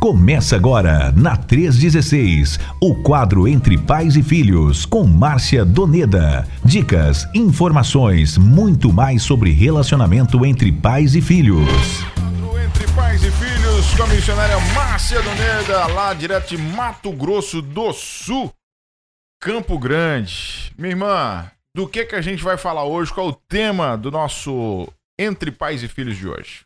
[0.00, 6.48] Começa agora, na 316, o quadro Entre Pais e Filhos, com Márcia Doneda.
[6.64, 11.68] Dicas, informações, muito mais sobre relacionamento entre pais e filhos.
[12.66, 17.92] Entre Pais e Filhos, com a missionária Márcia Doneda, lá direto de Mato Grosso do
[17.92, 18.50] Sul,
[19.38, 20.72] Campo Grande.
[20.78, 23.12] Minha irmã, do que, que a gente vai falar hoje?
[23.12, 24.88] Qual é o tema do nosso
[25.18, 26.64] Entre Pais e Filhos de hoje?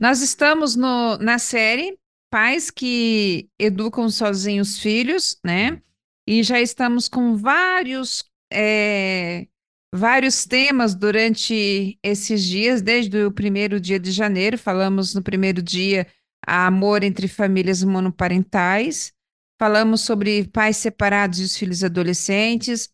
[0.00, 1.98] Nós estamos no, na série
[2.36, 5.80] pais que educam sozinhos filhos, né?
[6.28, 9.46] E já estamos com vários, é,
[9.94, 14.58] vários temas durante esses dias, desde o primeiro dia de janeiro.
[14.58, 16.06] Falamos no primeiro dia
[16.46, 19.14] amor entre famílias monoparentais.
[19.58, 22.90] Falamos sobre pais separados e os filhos adolescentes.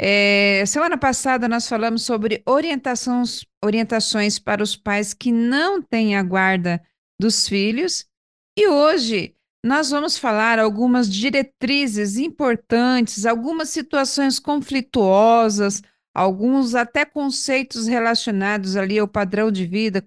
[0.00, 6.22] É, semana passada nós falamos sobre orientações, orientações para os pais que não têm a
[6.22, 6.82] guarda
[7.20, 8.07] dos filhos.
[8.58, 15.80] E hoje nós vamos falar algumas diretrizes importantes, algumas situações conflituosas,
[16.12, 20.04] alguns até conceitos relacionados ali ao padrão de vida,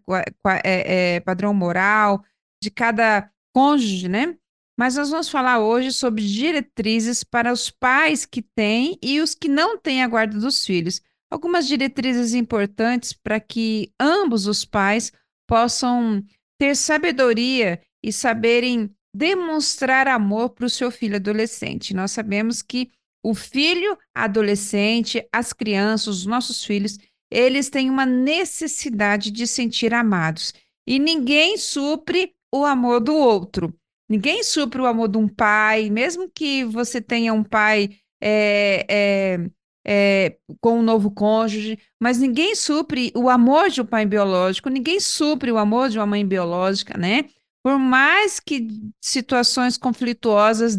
[0.65, 2.25] é, é, padrão moral
[2.61, 4.35] de cada cônjuge, né?
[4.77, 9.47] Mas nós vamos falar hoje sobre diretrizes para os pais que têm e os que
[9.47, 11.01] não têm a guarda dos filhos.
[11.31, 15.13] Algumas diretrizes importantes para que ambos os pais
[15.47, 16.21] possam
[16.59, 21.93] ter sabedoria e saberem demonstrar amor para o seu filho adolescente.
[21.93, 22.89] Nós sabemos que
[23.23, 26.97] o filho adolescente, as crianças, os nossos filhos,
[27.31, 30.53] eles têm uma necessidade de sentir amados.
[30.87, 33.73] E ninguém supre o amor do outro.
[34.09, 37.91] Ninguém supre o amor de um pai, mesmo que você tenha um pai
[38.21, 39.49] é, é,
[39.85, 44.99] é, com um novo cônjuge, mas ninguém supre o amor de um pai biológico, ninguém
[44.99, 47.25] supre o amor de uma mãe biológica, né?
[47.63, 48.67] Por mais que
[48.99, 50.75] situações conflituosas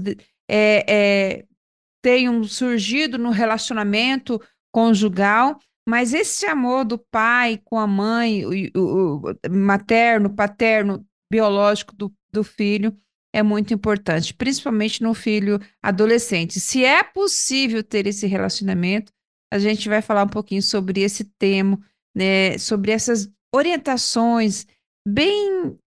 [0.50, 1.46] é, é,
[2.02, 4.40] tenham surgido no relacionamento
[4.72, 12.12] conjugal, mas esse amor do pai com a mãe, o, o, materno, paterno, biológico do,
[12.32, 12.96] do filho,
[13.34, 16.60] é muito importante, principalmente no filho adolescente.
[16.60, 19.10] Se é possível ter esse relacionamento,
[19.52, 21.78] a gente vai falar um pouquinho sobre esse tema,
[22.14, 24.66] né, sobre essas orientações
[25.06, 25.78] bem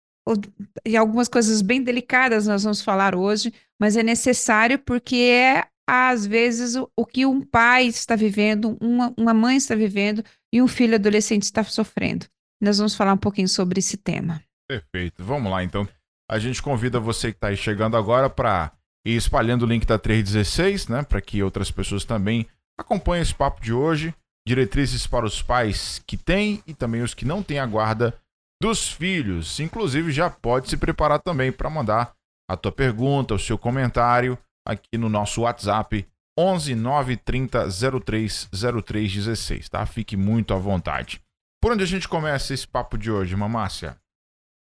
[0.84, 6.26] e algumas coisas bem delicadas nós vamos falar hoje, mas é necessário porque é às
[6.26, 10.68] vezes o, o que um pai está vivendo, uma, uma mãe está vivendo e um
[10.68, 12.26] filho adolescente está sofrendo.
[12.60, 14.42] Nós vamos falar um pouquinho sobre esse tema.
[14.66, 15.22] Perfeito.
[15.22, 15.86] Vamos lá então.
[16.30, 18.72] A gente convida você que está aí chegando agora para
[19.06, 22.46] ir espalhando o link da 316, né, para que outras pessoas também
[22.78, 24.14] acompanhem esse papo de hoje.
[24.46, 28.14] Diretrizes para os pais que têm e também os que não têm a guarda
[28.64, 29.60] dos filhos.
[29.60, 32.14] Inclusive, já pode se preparar também para mandar
[32.48, 36.08] a tua pergunta, o seu comentário aqui no nosso WhatsApp
[36.38, 37.68] 11 930
[38.02, 38.48] 03
[38.82, 39.84] 03 16, tá?
[39.84, 41.20] Fique muito à vontade.
[41.62, 43.98] Por onde a gente começa esse papo de hoje, Mamácia?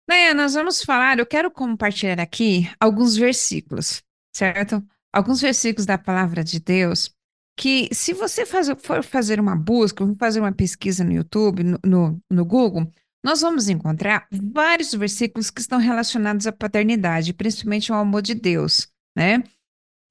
[0.08, 4.02] Né, nós vamos falar, eu quero compartilhar aqui alguns versículos,
[4.34, 4.82] certo?
[5.12, 7.14] Alguns versículos da palavra de Deus
[7.58, 11.78] que, se você faz, for fazer uma busca, for fazer uma pesquisa no YouTube, no,
[11.84, 12.90] no, no Google,
[13.22, 18.88] nós vamos encontrar vários versículos que estão relacionados à paternidade, principalmente ao amor de Deus,
[19.16, 19.44] né?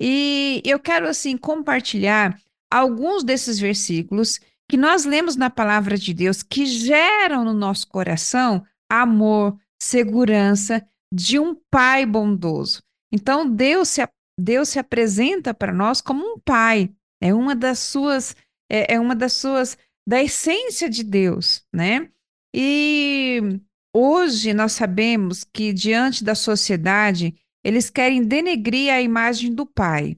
[0.02, 2.40] E eu quero, assim, compartilhar
[2.72, 4.40] alguns desses versículos
[4.70, 11.38] que nós lemos na palavra de Deus que geram no nosso coração amor, segurança de
[11.38, 12.82] um pai bondoso.
[13.12, 14.02] Então, Deus se,
[14.40, 16.90] Deus se apresenta para nós como um pai,
[17.22, 18.36] é uma das suas,
[18.72, 22.10] é, é uma das suas, da essência de Deus, né?
[22.54, 23.60] E
[23.96, 30.18] hoje nós sabemos que, diante da sociedade, eles querem denegrir a imagem do pai,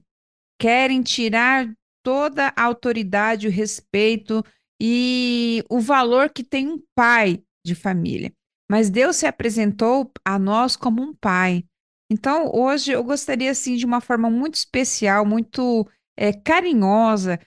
[0.60, 4.44] querem tirar toda a autoridade, o respeito
[4.80, 8.32] e o valor que tem um pai de família.
[8.70, 11.64] Mas Deus se apresentou a nós como um pai.
[12.10, 17.38] Então, hoje eu gostaria, assim, de uma forma muito especial, muito é, carinhosa,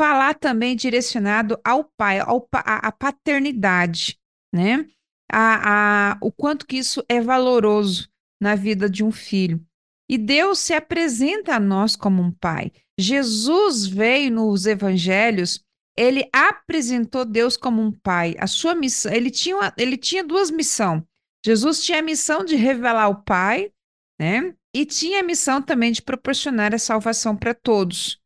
[0.00, 4.19] falar também direcionado ao pai, ao, à paternidade
[4.52, 4.86] né?
[5.30, 8.08] A, a, o quanto que isso é valoroso
[8.40, 9.64] na vida de um filho.
[10.08, 12.72] E Deus se apresenta a nós como um pai.
[12.98, 15.64] Jesus veio nos evangelhos,
[15.96, 18.34] ele apresentou Deus como um pai.
[18.38, 21.02] A sua missão, ele tinha, uma, ele tinha duas missões.
[21.44, 23.72] Jesus tinha a missão de revelar o Pai,
[24.20, 24.54] né?
[24.74, 28.20] E tinha a missão também de proporcionar a salvação para todos.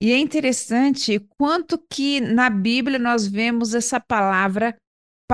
[0.00, 4.76] E é interessante quanto que na Bíblia nós vemos essa palavra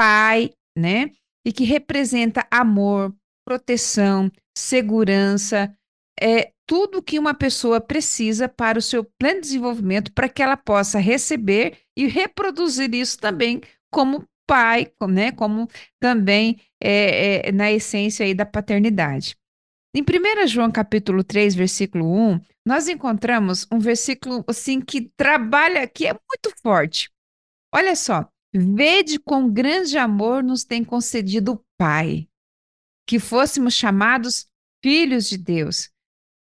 [0.00, 1.10] pai, né?
[1.44, 3.14] E que representa amor,
[3.46, 5.76] proteção, segurança,
[6.18, 10.98] é tudo que uma pessoa precisa para o seu pleno desenvolvimento, para que ela possa
[10.98, 13.60] receber e reproduzir isso também
[13.92, 15.32] como pai, né?
[15.32, 15.68] Como
[16.00, 19.36] também é, é, na essência aí da paternidade.
[19.94, 26.06] Em 1 João capítulo 3, versículo 1, nós encontramos um versículo assim que trabalha, que
[26.06, 27.10] é muito forte.
[27.74, 32.28] Olha só, vede quão grande amor nos tem concedido o Pai,
[33.06, 34.46] que fôssemos chamados
[34.82, 35.90] filhos de Deus.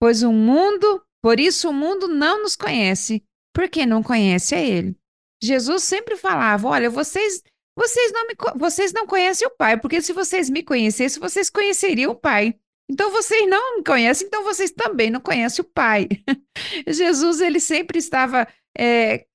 [0.00, 3.25] Pois o mundo, por isso o mundo não nos conhece,
[3.55, 4.97] porque não conhece a ele.
[5.43, 7.43] Jesus sempre falava: "Olha, vocês
[7.79, 12.12] vocês não me vocês não conhecem o Pai, porque se vocês me conhecessem, vocês conheceriam
[12.12, 12.55] o Pai.
[12.91, 16.09] Então vocês não me conhecem, então vocês também não conhecem o Pai."
[16.87, 19.26] Jesus ele sempre estava é,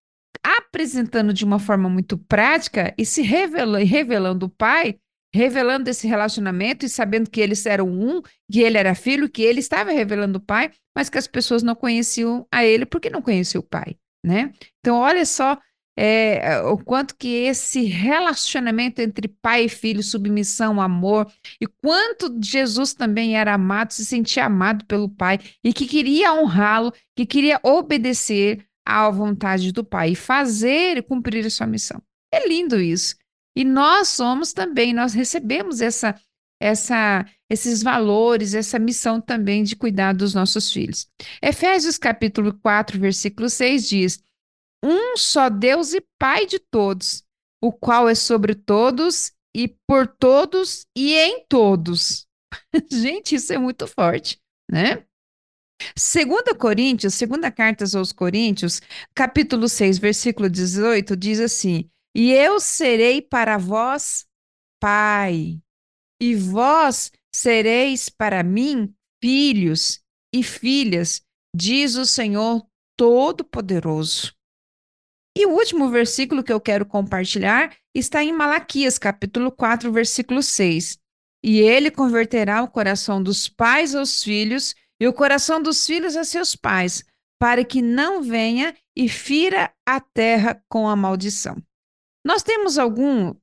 [0.43, 4.97] apresentando de uma forma muito prática e se revelando, revelando o Pai
[5.33, 8.21] revelando esse relacionamento e sabendo que eles eram um,
[8.51, 11.73] que ele era filho, que ele estava revelando o pai, mas que as pessoas não
[11.73, 13.95] conheciam a ele porque não conheciam o pai,
[14.25, 14.51] né?
[14.79, 15.57] Então, olha só
[15.97, 22.93] é, o quanto que esse relacionamento entre pai e filho, submissão, amor, e quanto Jesus
[22.93, 28.65] também era amado, se sentia amado pelo pai e que queria honrá-lo, que queria obedecer
[28.85, 32.01] à vontade do pai e fazer e cumprir a sua missão.
[32.33, 33.15] É lindo isso.
[33.55, 36.19] E nós somos também, nós recebemos essa,
[36.59, 41.07] essa, esses valores, essa missão também de cuidar dos nossos filhos.
[41.41, 44.23] Efésios capítulo 4, versículo 6 diz:
[44.83, 47.23] Um só Deus e Pai de todos,
[47.61, 52.25] o qual é sobre todos e por todos e em todos.
[52.91, 54.39] Gente, isso é muito forte,
[54.69, 55.05] né?
[55.95, 58.81] Segunda Coríntios, segunda carta aos Coríntios,
[59.13, 64.25] capítulo 6, versículo 18, diz assim: e eu serei para vós
[64.81, 65.61] pai,
[66.21, 68.93] e vós sereis para mim
[69.23, 70.01] filhos
[70.33, 71.21] e filhas,
[71.55, 72.65] diz o Senhor
[72.97, 74.33] Todo-Poderoso.
[75.37, 80.99] E o último versículo que eu quero compartilhar está em Malaquias, capítulo 4, versículo 6.
[81.43, 86.23] E ele converterá o coração dos pais aos filhos e o coração dos filhos a
[86.23, 87.03] seus pais,
[87.39, 91.57] para que não venha e fira a terra com a maldição.
[92.23, 93.33] Nós temos algum,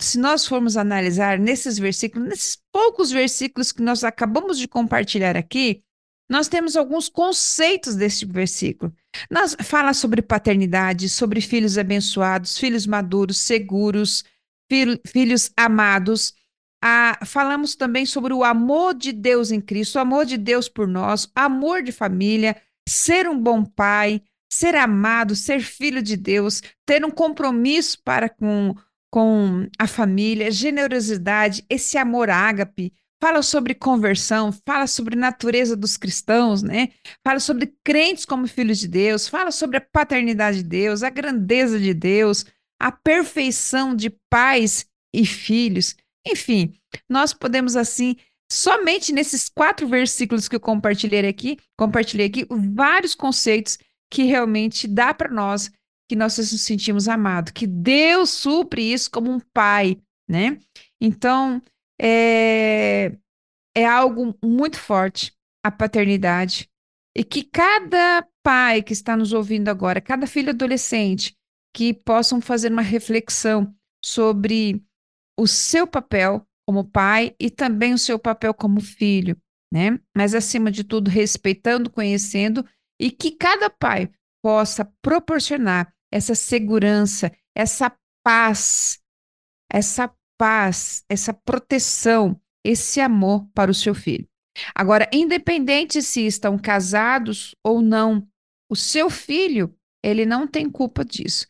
[0.00, 5.84] se nós formos analisar nesses versículos, nesses poucos versículos que nós acabamos de compartilhar aqui,
[6.28, 8.92] nós temos alguns conceitos desse versículo.
[9.30, 14.24] Nós fala sobre paternidade, sobre filhos abençoados, filhos maduros, seguros,
[14.68, 16.34] fil, filhos amados.
[17.26, 21.30] Falamos também sobre o amor de Deus em Cristo, o amor de Deus por nós,
[21.34, 22.56] amor de família,
[22.88, 28.74] ser um bom pai, ser amado, ser filho de Deus, ter um compromisso para com,
[29.10, 36.62] com a família, generosidade, esse amor ágape, fala sobre conversão, fala sobre natureza dos cristãos,
[36.62, 36.90] né?
[37.24, 41.78] Fala sobre crentes como filhos de Deus, fala sobre a paternidade de Deus, a grandeza
[41.78, 42.46] de Deus,
[42.80, 45.96] a perfeição de pais e filhos.
[46.26, 46.72] Enfim,
[47.08, 48.16] nós podemos assim
[48.50, 53.78] somente nesses quatro versículos que eu compartilhei aqui, compartilhei aqui vários conceitos
[54.10, 55.70] que realmente dá para nós
[56.08, 60.58] que nós nos sentimos amados, que Deus supre isso como um pai, né?
[60.98, 61.60] Então,
[62.00, 63.12] é,
[63.76, 66.68] é algo muito forte a paternidade
[67.14, 71.36] e que cada pai que está nos ouvindo agora, cada filho adolescente,
[71.74, 74.82] que possam fazer uma reflexão sobre
[75.38, 79.40] o seu papel como pai e também o seu papel como filho,
[79.72, 79.98] né?
[80.14, 82.66] Mas acima de tudo, respeitando, conhecendo
[83.00, 84.10] e que cada pai
[84.42, 89.00] possa proporcionar essa segurança, essa paz,
[89.72, 94.28] essa paz, essa proteção, esse amor para o seu filho.
[94.74, 98.26] Agora, independente se estão casados ou não,
[98.70, 101.46] o seu filho, ele não tem culpa disso.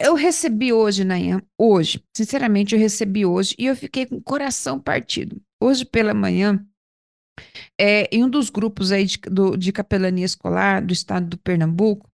[0.00, 4.80] Eu recebi hoje, Nayan, hoje, sinceramente, eu recebi hoje e eu fiquei com o coração
[4.80, 5.40] partido.
[5.62, 6.66] Hoje pela manhã,
[7.80, 12.08] é, em um dos grupos aí de, do, de capelania escolar do estado do Pernambuco,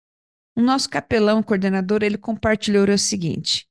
[0.56, 3.66] o nosso capelão coordenador ele compartilhou o seguinte: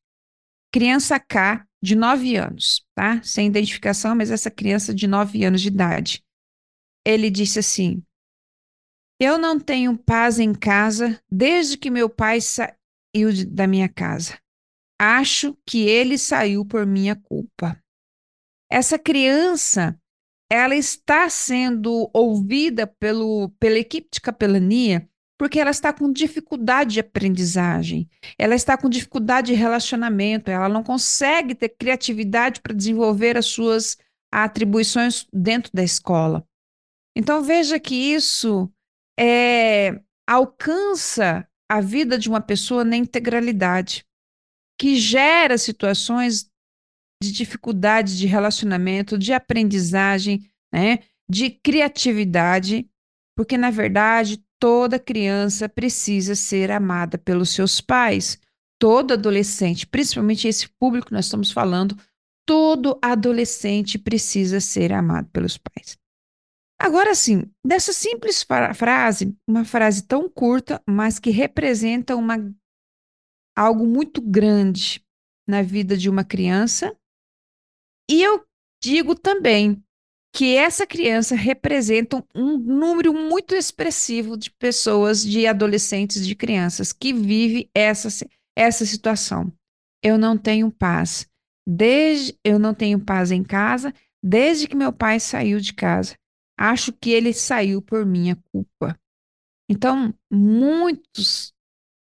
[0.74, 3.22] criança K de 9 anos, tá?
[3.24, 6.24] Sem identificação, mas essa criança de 9 anos de idade.
[7.06, 8.04] Ele disse assim:
[9.20, 12.40] Eu não tenho paz em casa desde que meu pai
[13.16, 14.40] saiu de, da minha casa.
[15.00, 17.82] Acho que ele saiu por minha culpa.
[18.72, 20.00] Essa criança,
[20.52, 27.00] ela está sendo ouvida pelo, pela equipe de capelania porque ela está com dificuldade de
[27.00, 33.46] aprendizagem, ela está com dificuldade de relacionamento, ela não consegue ter criatividade para desenvolver as
[33.46, 33.98] suas
[34.30, 36.46] atribuições dentro da escola.
[37.16, 38.70] Então veja que isso
[39.18, 44.06] é, alcança a vida de uma pessoa na integralidade,
[44.80, 46.50] que gera situações
[47.22, 51.00] de dificuldade de relacionamento, de aprendizagem, né,
[51.30, 52.90] de criatividade,
[53.38, 58.40] porque na verdade toda criança precisa ser amada pelos seus pais.
[58.80, 61.98] Todo adolescente, principalmente esse público que nós estamos falando,
[62.46, 65.98] todo adolescente precisa ser amado pelos pais.
[66.82, 68.46] Agora sim, dessa simples
[68.76, 72.38] frase, uma frase tão curta, mas que representa uma,
[73.58, 75.06] algo muito grande
[75.48, 76.96] na vida de uma criança,
[78.10, 78.46] e eu
[78.82, 79.84] digo também
[80.34, 87.12] que essa criança representa um número muito expressivo de pessoas, de adolescentes, de crianças que
[87.12, 88.08] vive essa,
[88.58, 89.52] essa situação.
[90.04, 91.28] Eu não tenho paz.
[91.68, 93.94] Desde eu não tenho paz em casa
[94.24, 96.16] desde que meu pai saiu de casa.
[96.60, 99.00] Acho que ele saiu por minha culpa.
[99.70, 101.54] Então, muitos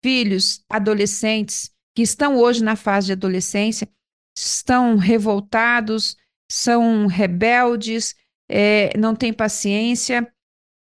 [0.03, 3.87] filhos, adolescentes que estão hoje na fase de adolescência,
[4.35, 6.17] estão revoltados,
[6.49, 8.15] são rebeldes,
[8.49, 10.33] é, não têm paciência,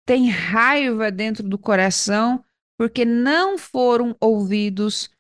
[0.07, 2.45] têm raiva dentro do coração,
[2.79, 5.11] porque não foram ouvidos.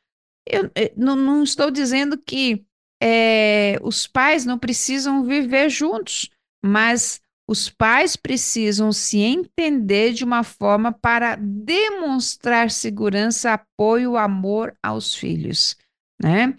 [0.46, 2.64] Eu, eu eh, não, não, estou dizendo que
[3.02, 6.30] é, os pais não precisam viver juntos,
[6.64, 7.20] mas
[7.50, 15.76] os pais precisam se entender de uma forma para demonstrar segurança, apoio, amor aos filhos,
[16.22, 16.56] né?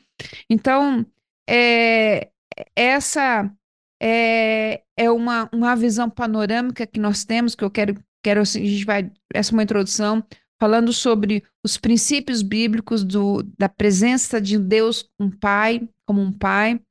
[0.49, 1.05] Então,
[1.49, 2.29] é,
[2.75, 3.49] essa
[4.03, 8.65] é, é uma, uma visão panorâmica que nós temos, que eu quero, quero assim, a
[8.65, 10.21] gente vai, essa é uma introdução,
[10.59, 16.81] falando sobre os princípios bíblicos do, da presença de Deus, um pai, como um pai,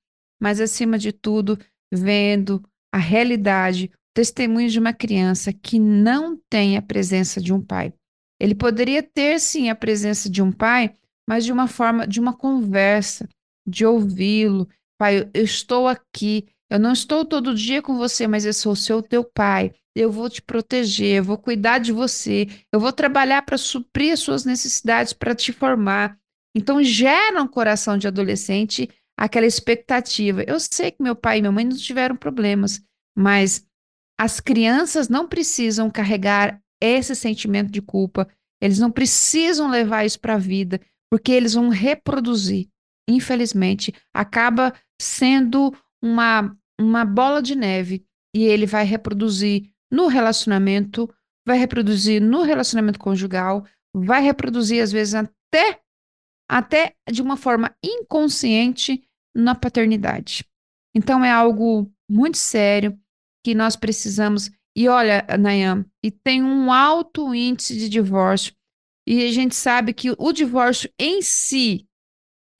[0.40, 1.58] mas acima de tudo,
[1.92, 7.60] vendo a realidade, o testemunho de uma criança que não tem a presença de um
[7.60, 7.92] pai.
[8.40, 10.94] Ele poderia ter sim a presença de um pai,
[11.28, 13.28] mas de uma forma, de uma conversa,
[13.66, 14.68] de ouvi-lo.
[14.98, 19.02] Pai, eu estou aqui, eu não estou todo dia com você, mas eu sou seu
[19.02, 19.72] teu pai.
[19.94, 24.20] Eu vou te proteger, eu vou cuidar de você, eu vou trabalhar para suprir as
[24.20, 26.16] suas necessidades, para te formar.
[26.54, 28.88] Então, gera um coração de adolescente
[29.20, 30.42] aquela expectativa.
[30.44, 32.82] Eu sei que meu pai e minha mãe não tiveram problemas,
[33.14, 33.66] mas
[34.18, 38.26] as crianças não precisam carregar esse sentimento de culpa,
[38.62, 42.70] eles não precisam levar isso para a vida, porque eles vão reproduzir.
[43.06, 51.12] Infelizmente, acaba sendo uma, uma bola de neve e ele vai reproduzir no relacionamento,
[51.46, 55.80] vai reproduzir no relacionamento conjugal, vai reproduzir às vezes até
[56.50, 60.44] até de uma forma inconsciente na paternidade.
[60.94, 62.98] Então é algo muito sério
[63.44, 64.50] que nós precisamos.
[64.76, 68.54] E olha, Nayan, e tem um alto índice de divórcio.
[69.06, 71.86] E a gente sabe que o divórcio em si,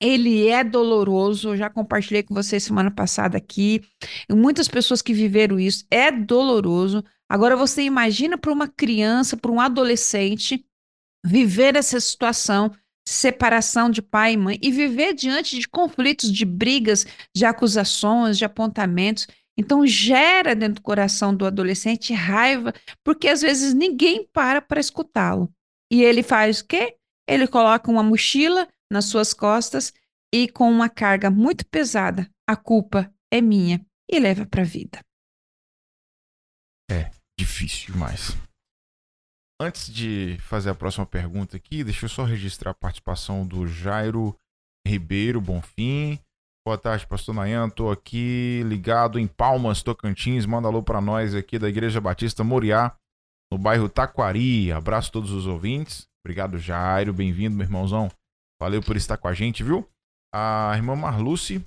[0.01, 1.49] ele é doloroso.
[1.49, 3.81] Eu já compartilhei com vocês semana passada aqui.
[4.29, 7.03] Muitas pessoas que viveram isso, é doloroso.
[7.29, 10.65] Agora você imagina para uma criança, para um adolescente,
[11.25, 12.71] viver essa situação
[13.07, 17.05] separação de pai e mãe e viver diante de conflitos, de brigas,
[17.35, 19.27] de acusações, de apontamentos.
[19.57, 25.51] Então gera dentro do coração do adolescente raiva, porque às vezes ninguém para para escutá-lo.
[25.91, 26.95] E ele faz o quê?
[27.27, 29.93] Ele coloca uma mochila nas suas costas
[30.33, 34.99] e com uma carga muito pesada, a culpa é minha, e leva para a vida.
[36.89, 38.37] É difícil demais.
[39.63, 44.35] Antes de fazer a próxima pergunta aqui, deixa eu só registrar a participação do Jairo
[44.87, 46.17] Ribeiro Bonfim.
[46.65, 47.69] Boa tarde, pastor Nayan.
[47.69, 50.47] Tô aqui ligado em Palmas, Tocantins.
[50.47, 52.97] Manda alô para nós aqui da Igreja Batista Moriá,
[53.53, 54.71] no bairro Taquari.
[54.71, 56.07] Abraço a todos os ouvintes.
[56.25, 57.13] Obrigado, Jairo.
[57.13, 58.09] Bem-vindo, meu irmãozão.
[58.59, 59.87] Valeu por estar com a gente, viu?
[60.33, 61.63] A irmã Marluce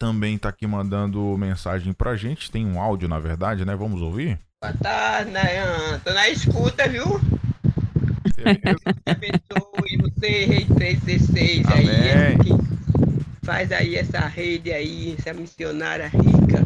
[0.00, 2.52] também tá aqui mandando mensagem pra gente.
[2.52, 3.74] Tem um áudio, na verdade, né?
[3.74, 4.38] Vamos ouvir?
[4.60, 6.00] Boa tarde, Nayan.
[6.04, 7.04] Tô na escuta, viu?
[9.06, 16.64] abençoe você, Rei 316 aí, que faz aí essa rede aí, essa missionária rica.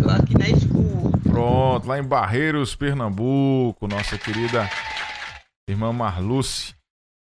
[0.00, 1.18] Tô aqui na escuta.
[1.28, 4.70] Pronto, lá em Barreiros, Pernambuco, nossa querida
[5.68, 6.72] irmã Marluce.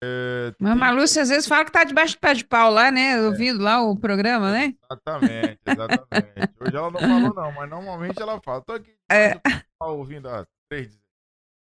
[0.06, 3.12] É, Mama Lúcia às vezes fala que tá debaixo do pé de pau lá, né?
[3.12, 3.20] É.
[3.22, 4.74] Ouvindo lá o programa, né?
[4.84, 6.54] Exatamente, exatamente.
[6.60, 8.60] Hoje ela não falou, não, mas normalmente ela fala.
[8.60, 9.40] Tô aqui é.
[9.80, 11.00] ouvindo a 3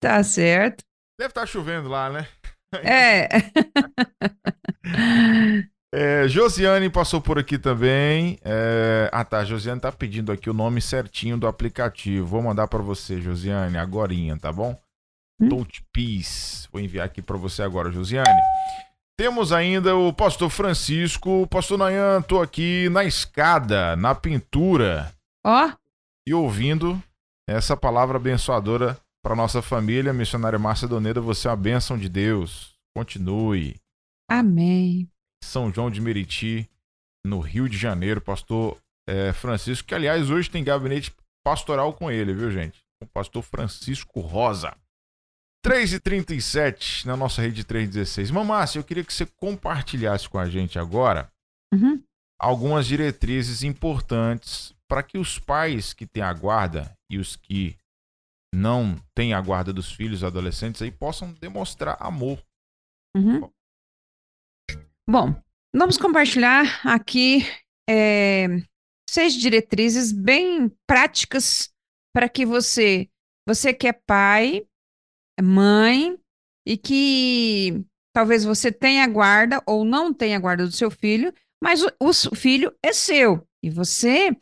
[0.00, 0.84] Tá certo.
[1.18, 2.28] Deve estar tá chovendo lá, né?
[2.74, 3.28] É.
[5.90, 8.38] É, Josiane passou por aqui também.
[8.44, 9.08] É...
[9.10, 9.42] Ah, tá.
[9.42, 12.26] Josiane tá pedindo aqui o nome certinho do aplicativo.
[12.26, 14.78] Vou mandar para você, Josiane, agorinha, tá bom?
[15.40, 15.48] Hum?
[15.48, 16.68] Touch Peace.
[16.72, 18.28] Vou enviar aqui para você agora, Josiane.
[19.16, 21.46] Temos ainda o pastor Francisco.
[21.48, 25.12] Pastor Nayan, tô aqui na escada, na pintura.
[25.44, 25.66] Ó.
[25.66, 25.72] Oh.
[26.26, 27.02] E ouvindo
[27.48, 30.12] essa palavra abençoadora para nossa família.
[30.12, 32.74] Missionária Márcia Doneda, você é uma bênção de Deus.
[32.94, 33.76] Continue.
[34.30, 35.08] Amém.
[35.42, 36.68] São João de Meriti,
[37.24, 38.76] no Rio de Janeiro, pastor
[39.08, 42.78] é, Francisco, que aliás hoje tem gabinete pastoral com ele, viu gente?
[43.02, 44.76] O pastor Francisco Rosa.
[45.68, 48.30] 3h37 na nossa rede 316.
[48.30, 51.30] Mamácia, eu queria que você compartilhasse com a gente agora
[51.74, 52.02] uhum.
[52.40, 57.76] algumas diretrizes importantes para que os pais que têm a guarda e os que
[58.54, 62.42] não têm a guarda dos filhos adolescentes aí possam demonstrar amor.
[63.14, 63.50] Uhum.
[65.06, 65.34] Bom,
[65.76, 67.42] vamos compartilhar aqui
[67.88, 68.46] é,
[69.08, 71.70] seis diretrizes bem práticas
[72.14, 73.06] para que você,
[73.46, 74.66] você que é pai,
[75.42, 76.18] mãe
[76.66, 81.90] e que talvez você tenha guarda ou não tenha guarda do seu filho, mas o,
[82.00, 84.36] o filho é seu e você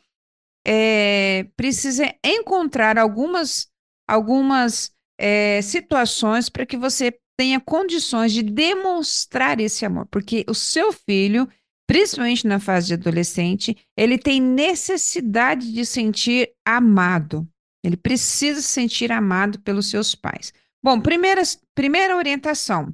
[0.65, 3.67] é, precisa encontrar algumas
[4.07, 10.91] algumas é, situações para que você tenha condições de demonstrar esse amor, porque o seu
[10.91, 11.47] filho,
[11.87, 17.47] principalmente na fase de adolescente, ele tem necessidade de sentir amado.
[17.83, 20.51] Ele precisa se sentir amado pelos seus pais.
[20.83, 21.41] Bom, primeira,
[21.75, 22.93] primeira orientação: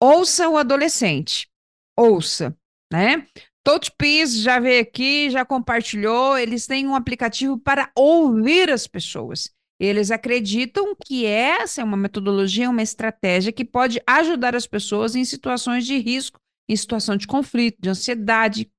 [0.00, 1.48] ouça o adolescente.
[1.96, 2.56] Ouça,
[2.92, 3.26] né?
[3.64, 6.38] Touchpiece já veio aqui, já compartilhou.
[6.38, 9.50] Eles têm um aplicativo para ouvir as pessoas.
[9.80, 15.24] Eles acreditam que essa é uma metodologia, uma estratégia que pode ajudar as pessoas em
[15.24, 18.70] situações de risco, em situação de conflito, de ansiedade,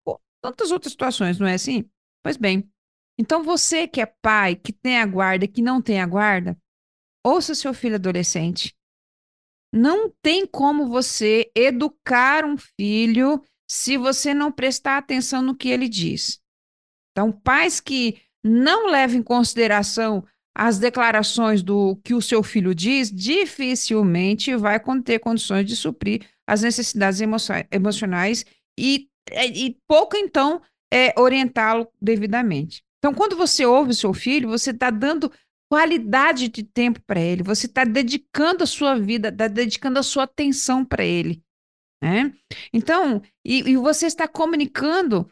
[0.41, 1.85] tantas outras situações, não é assim?
[2.23, 2.69] Pois bem.
[3.17, 6.57] Então, você que é pai, que tem a guarda, que não tem a guarda,
[7.25, 8.75] ouça seu filho adolescente.
[9.73, 15.87] Não tem como você educar um filho se você não prestar atenção no que ele
[15.87, 16.41] diz.
[17.11, 23.11] Então, pais que não levam em consideração as declarações do que o seu filho diz,
[23.11, 27.37] dificilmente vai ter condições de suprir as necessidades emo
[27.71, 28.43] emocionais
[28.77, 32.83] e, e pouco, então, é, orientá-lo devidamente.
[32.97, 35.31] Então, quando você ouve o seu filho, você está dando
[35.69, 40.23] qualidade de tempo para ele, você está dedicando a sua vida, está dedicando a sua
[40.23, 41.43] atenção para ele.
[42.01, 42.33] Né?
[42.73, 45.29] Então, e, e você está comunicando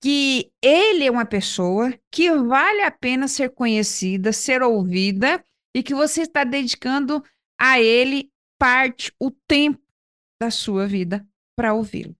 [0.00, 5.44] que ele é uma pessoa que vale a pena ser conhecida, ser ouvida
[5.76, 7.22] e que você está dedicando
[7.60, 9.82] a ele parte, o tempo
[10.40, 12.16] da sua vida para ouvi-lo.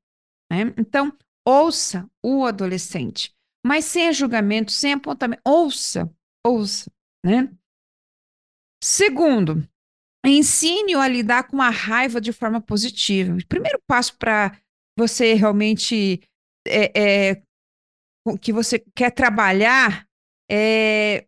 [0.50, 0.74] Né?
[0.76, 5.42] Então, ouça o adolescente, mas sem julgamento, sem apontamento.
[5.44, 6.10] Ouça,
[6.44, 6.90] ouça.
[7.24, 7.50] Né?
[8.82, 9.66] Segundo,
[10.26, 13.34] ensine-o a lidar com a raiva de forma positiva.
[13.34, 14.60] O primeiro passo para
[14.96, 16.22] você realmente
[16.68, 17.42] é, é,
[18.40, 20.06] que você quer trabalhar,
[20.50, 21.26] é,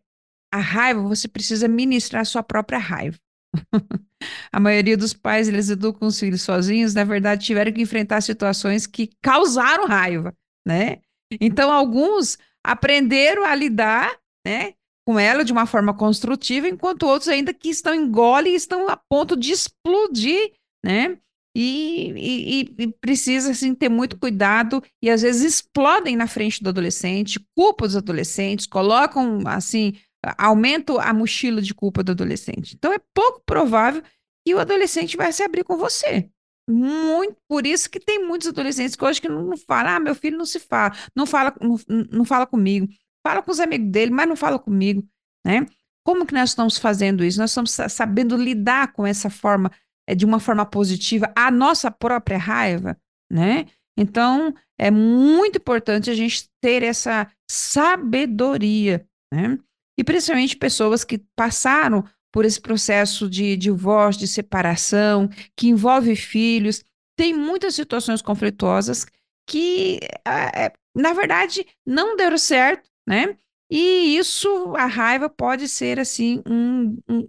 [0.53, 3.17] a raiva, você precisa ministrar sua própria raiva.
[4.51, 8.85] a maioria dos pais, eles educam os filhos sozinhos, na verdade, tiveram que enfrentar situações
[8.85, 11.01] que causaram raiva, né?
[11.41, 14.73] Então, alguns aprenderam a lidar, né,
[15.07, 18.97] com ela de uma forma construtiva, enquanto outros ainda que estão engole e estão a
[18.97, 20.51] ponto de explodir,
[20.83, 21.17] né?
[21.55, 26.67] E, e, e, precisa assim, ter muito cuidado e às vezes explodem na frente do
[26.67, 29.93] adolescente, culpam os adolescentes, colocam assim,
[30.37, 32.75] aumentam a mochila de culpa do adolescente.
[32.75, 34.03] Então é pouco provável
[34.45, 36.29] que o adolescente vai se abrir com você.
[36.69, 40.13] Muito, por isso que tem muitos adolescentes que hoje que não, não falam, ah, meu
[40.13, 41.77] filho não se fala, não fala, não,
[42.11, 42.89] não fala comigo,
[43.27, 45.05] fala com os amigos dele, mas não fala comigo,
[45.45, 45.65] né?
[46.05, 47.39] Como que nós estamos fazendo isso?
[47.39, 49.69] Nós estamos sabendo lidar com essa forma
[50.07, 52.97] é, de uma forma positiva a nossa própria raiva,
[53.29, 53.65] né?
[53.99, 59.57] Então, é muito importante a gente ter essa sabedoria, né?
[59.99, 66.83] E principalmente pessoas que passaram por esse processo de divórcio, de separação, que envolve filhos,
[67.17, 69.05] tem muitas situações conflituosas
[69.49, 73.37] que, é, na verdade, não deram certo, né?
[73.69, 77.27] E isso, a raiva pode ser assim um, um,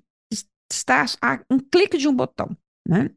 [0.71, 1.05] está,
[1.51, 3.11] um clique de um botão, né?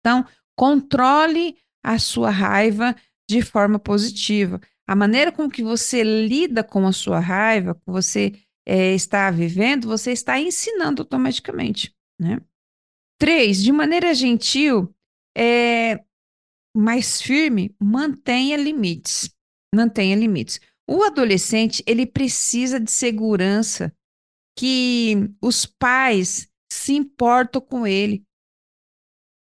[0.00, 0.26] Então,
[0.56, 2.94] controle a sua raiva
[3.28, 4.60] de forma positiva.
[4.86, 8.32] A maneira com que você lida com a sua raiva, que você
[8.66, 12.40] é, está vivendo, você está ensinando automaticamente, né?
[13.18, 14.92] Três, de maneira gentil,
[15.36, 16.04] é,
[16.76, 19.30] mais firme, mantenha limites.
[19.74, 20.60] Mantenha limites.
[20.88, 23.94] O adolescente, ele precisa de segurança,
[24.58, 28.22] que os pais se importam com ele.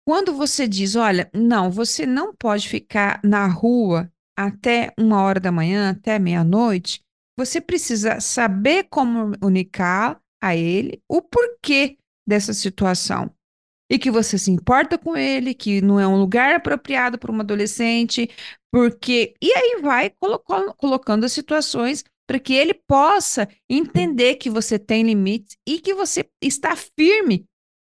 [0.08, 5.52] Quando você diz, olha, não, você não pode ficar na rua até uma hora da
[5.52, 7.02] manhã, até meia-noite,
[7.38, 13.34] você precisa saber comunicar a ele o porquê dessa situação.
[13.90, 17.40] E que você se importa com ele, que não é um lugar apropriado para um
[17.40, 18.30] adolescente,
[18.72, 19.36] porque.
[19.42, 25.04] E aí vai colocando, colocando as situações para que ele possa entender que você tem
[25.04, 27.46] limites e que você está firme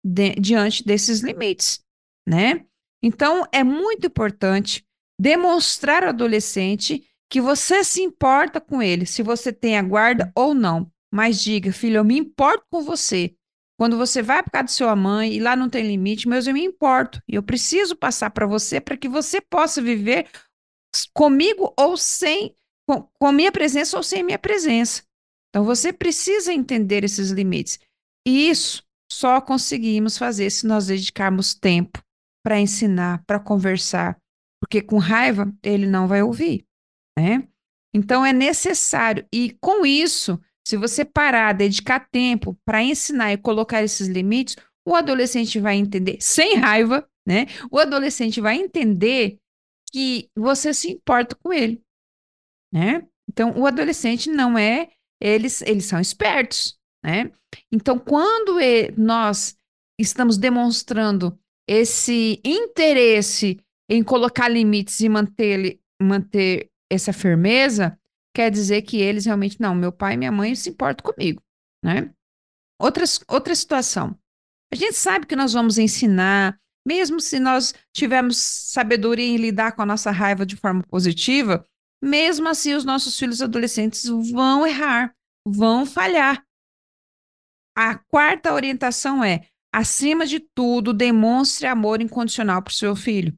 [0.03, 1.79] de, diante desses limites,
[2.27, 2.65] né?
[3.01, 4.83] Então, é muito importante
[5.19, 10.53] demonstrar ao adolescente que você se importa com ele, se você tem a guarda ou
[10.53, 10.91] não.
[11.11, 13.35] Mas diga, filho, eu me importo com você.
[13.83, 16.53] Quando você vai para casa de sua mãe e lá não tem limite, mas eu
[16.53, 17.21] me importo.
[17.27, 20.29] Eu preciso passar para você para que você possa viver
[21.13, 22.55] comigo ou sem,
[22.87, 25.03] com, com minha presença ou sem minha presença.
[25.49, 27.77] Então você precisa entender esses limites.
[28.25, 32.01] E isso só conseguimos fazer se nós dedicarmos tempo
[32.41, 34.17] para ensinar, para conversar,
[34.61, 36.65] porque com raiva ele não vai ouvir,
[37.19, 37.45] né?
[37.93, 40.39] Então é necessário e com isso,
[40.73, 46.17] se você parar, dedicar tempo para ensinar e colocar esses limites, o adolescente vai entender
[46.19, 47.45] sem raiva, né?
[47.69, 49.37] O adolescente vai entender
[49.91, 51.79] que você se importa com ele,
[52.73, 53.07] né?
[53.29, 54.89] Então, o adolescente não é,
[55.21, 57.31] eles, eles são espertos, né?
[57.71, 58.57] Então, quando
[58.97, 59.55] nós
[59.99, 61.37] estamos demonstrando
[61.69, 67.95] esse interesse em colocar limites e manter, manter essa firmeza,
[68.33, 71.41] quer dizer que eles realmente, não, meu pai e minha mãe se importam comigo,
[71.83, 72.11] né?
[72.79, 74.17] Outras, outra situação.
[74.71, 79.83] A gente sabe que nós vamos ensinar, mesmo se nós tivermos sabedoria em lidar com
[79.83, 81.65] a nossa raiva de forma positiva,
[82.03, 85.15] mesmo assim os nossos filhos adolescentes vão errar,
[85.47, 86.43] vão falhar.
[87.77, 93.37] A quarta orientação é: acima de tudo, demonstre amor incondicional para o seu filho.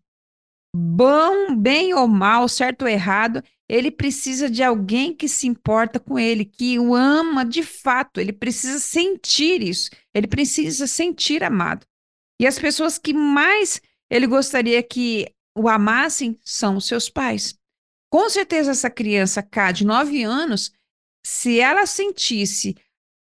[0.78, 6.20] Bom, bem ou mal, certo ou errado, ele precisa de alguém que se importa com
[6.20, 8.20] ele, que o ama de fato.
[8.20, 9.90] Ele precisa sentir isso.
[10.14, 11.86] Ele precisa sentir amado.
[12.42, 17.58] E as pessoas que mais ele gostaria que o amassem são os seus pais.
[18.12, 20.74] Com certeza, essa criança cá de nove anos,
[21.26, 22.76] se ela sentisse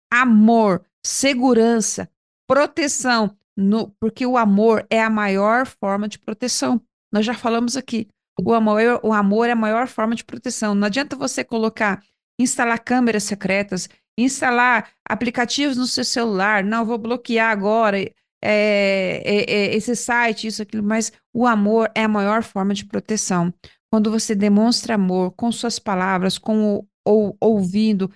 [0.09, 2.09] amor, segurança,
[2.47, 6.81] proteção, no, porque o amor é a maior forma de proteção.
[7.13, 8.07] Nós já falamos aqui.
[8.41, 10.73] O amor, o amor é a maior forma de proteção.
[10.73, 12.01] Não adianta você colocar,
[12.39, 16.63] instalar câmeras secretas, instalar aplicativos no seu celular.
[16.63, 22.03] Não, vou bloquear agora é, é, é, esse site, isso, aquilo, mas o amor é
[22.03, 23.53] a maior forma de proteção.
[23.91, 28.11] Quando você demonstra amor com suas palavras, com o, ou, ouvindo,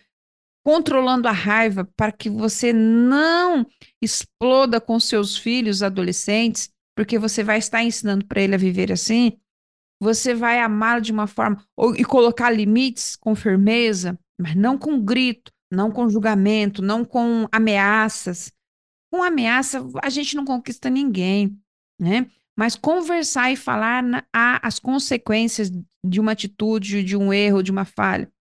[0.66, 3.66] controlando a raiva para que você não
[4.02, 9.40] exploda com seus filhos adolescentes, porque você vai estar ensinando para ele a viver assim,
[10.02, 15.00] você vai amá-lo de uma forma ou, e colocar limites com firmeza, mas não com
[15.00, 18.52] grito, não com julgamento, não com ameaças,
[19.14, 21.62] com ameaça, a gente não conquista ninguém,
[22.02, 22.28] né?
[22.58, 25.70] Mas conversar e falar na, a, as consequências
[26.04, 28.32] de uma atitude, de um erro, de uma falha.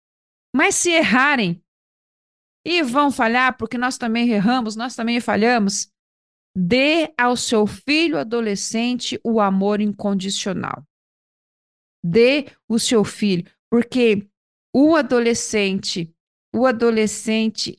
[0.55, 1.63] Mas se errarem
[2.67, 5.93] e vão falhar, porque nós também erramos, nós também falhamos,
[6.57, 10.83] dê ao seu filho adolescente o amor incondicional.
[12.03, 14.27] Dê o seu filho, porque
[14.75, 16.11] o adolescente,
[16.55, 17.77] o adolescente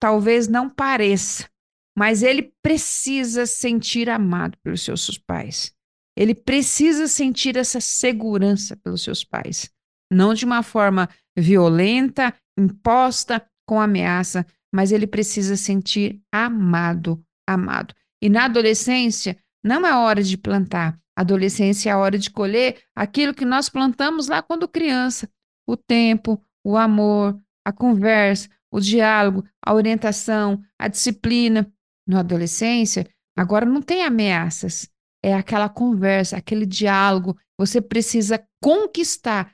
[0.00, 1.50] talvez não pareça,
[1.96, 5.74] mas ele precisa sentir amado pelos seus pais.
[6.16, 9.68] Ele precisa sentir essa segurança pelos seus pais.
[10.12, 17.94] Não de uma forma violenta, imposta, com ameaça, mas ele precisa sentir amado, amado.
[18.22, 20.98] E na adolescência, não é hora de plantar.
[21.16, 25.28] Adolescência é a hora de colher aquilo que nós plantamos lá quando criança:
[25.66, 31.70] o tempo, o amor, a conversa, o diálogo, a orientação, a disciplina
[32.06, 34.88] na adolescência, agora não tem ameaças.
[35.22, 37.36] É aquela conversa, aquele diálogo.
[37.58, 39.52] Você precisa conquistar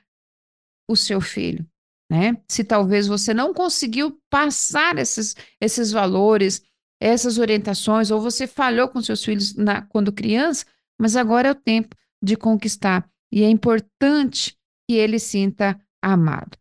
[0.87, 1.67] o seu filho,
[2.09, 2.37] né?
[2.47, 6.61] Se talvez você não conseguiu passar esses, esses valores,
[6.99, 10.65] essas orientações, ou você falhou com seus filhos na, quando criança,
[10.99, 13.09] mas agora é o tempo de conquistar.
[13.31, 16.57] E é importante que ele sinta amado.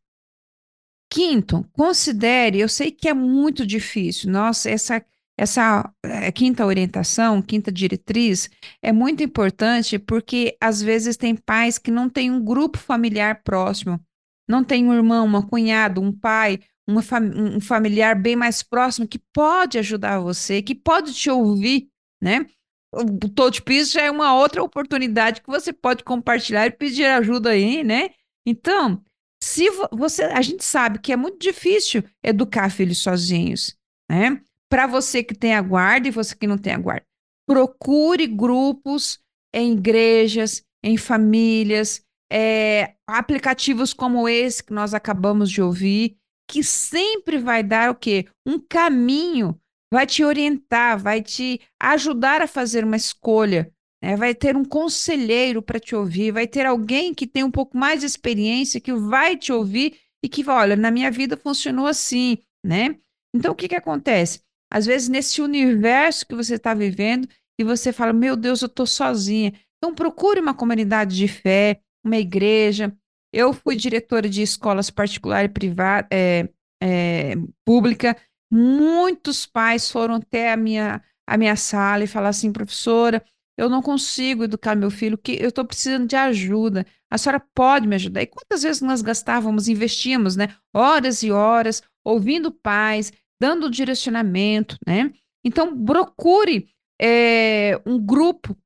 [1.11, 5.05] Quinto, considere, eu sei que é muito difícil, nossa, essa
[5.37, 8.49] essa é, quinta orientação, quinta diretriz,
[8.81, 14.01] é muito importante porque às vezes tem pais que não têm um grupo familiar próximo,
[14.49, 16.61] não tem um irmão, uma cunhada, um pai,
[17.03, 17.23] fam
[17.57, 21.89] um familiar bem mais próximo que pode ajudar você, que pode te ouvir,
[22.23, 22.47] né?
[22.93, 27.51] O Touch Piece já é uma outra oportunidade que você pode compartilhar e pedir ajuda
[27.51, 28.11] aí, né?
[28.47, 29.03] Então,
[29.43, 33.77] se você, a gente sabe que é muito difícil educar filhos sozinhos,
[34.11, 34.41] né?
[34.71, 37.05] Para você que tem a guarda e você que não tem a guarda,
[37.47, 39.19] procure grupos
[39.53, 46.17] em igrejas, em famílias, é, aplicativos como esse que nós acabamos de ouvir,
[46.49, 48.27] que sempre vai dar o quê?
[48.47, 49.59] Um caminho,
[49.93, 54.17] vai te orientar, vai te ajudar a fazer uma escolha, né?
[54.17, 58.01] vai ter um conselheiro para te ouvir, vai ter alguém que tem um pouco mais
[58.01, 62.97] de experiência, que vai te ouvir e que, olha, na minha vida funcionou assim, né?
[63.35, 64.41] Então, o que, que acontece?
[64.73, 67.29] Às vezes, nesse universo que você está vivendo,
[67.59, 69.53] e você fala, meu Deus, eu estou sozinha.
[69.79, 72.97] Então, procure uma comunidade de fé, uma igreja.
[73.35, 76.49] Eu fui diretora de escolas particular e privada, é,
[76.81, 78.17] é, pública.
[78.49, 83.25] Muitos pais foram até a minha, a minha sala e falaram assim, professora,
[83.59, 86.87] eu não consigo educar meu filho, que eu estou precisando de ajuda.
[87.11, 88.23] A senhora pode me ajudar?
[88.23, 90.55] E quantas vezes nós gastávamos, investíamos, né?
[90.73, 95.13] Horas e horas, ouvindo pais, dando direcionamento, né?
[95.45, 96.69] Então, procure
[97.01, 98.57] é, um grupo,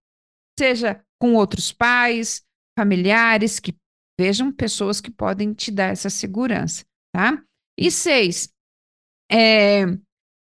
[0.58, 2.42] seja com outros pais,
[2.78, 3.74] familiares, que
[4.18, 7.42] vejam pessoas que podem te dar essa segurança, tá?
[7.78, 8.52] E seis,
[9.30, 9.84] é,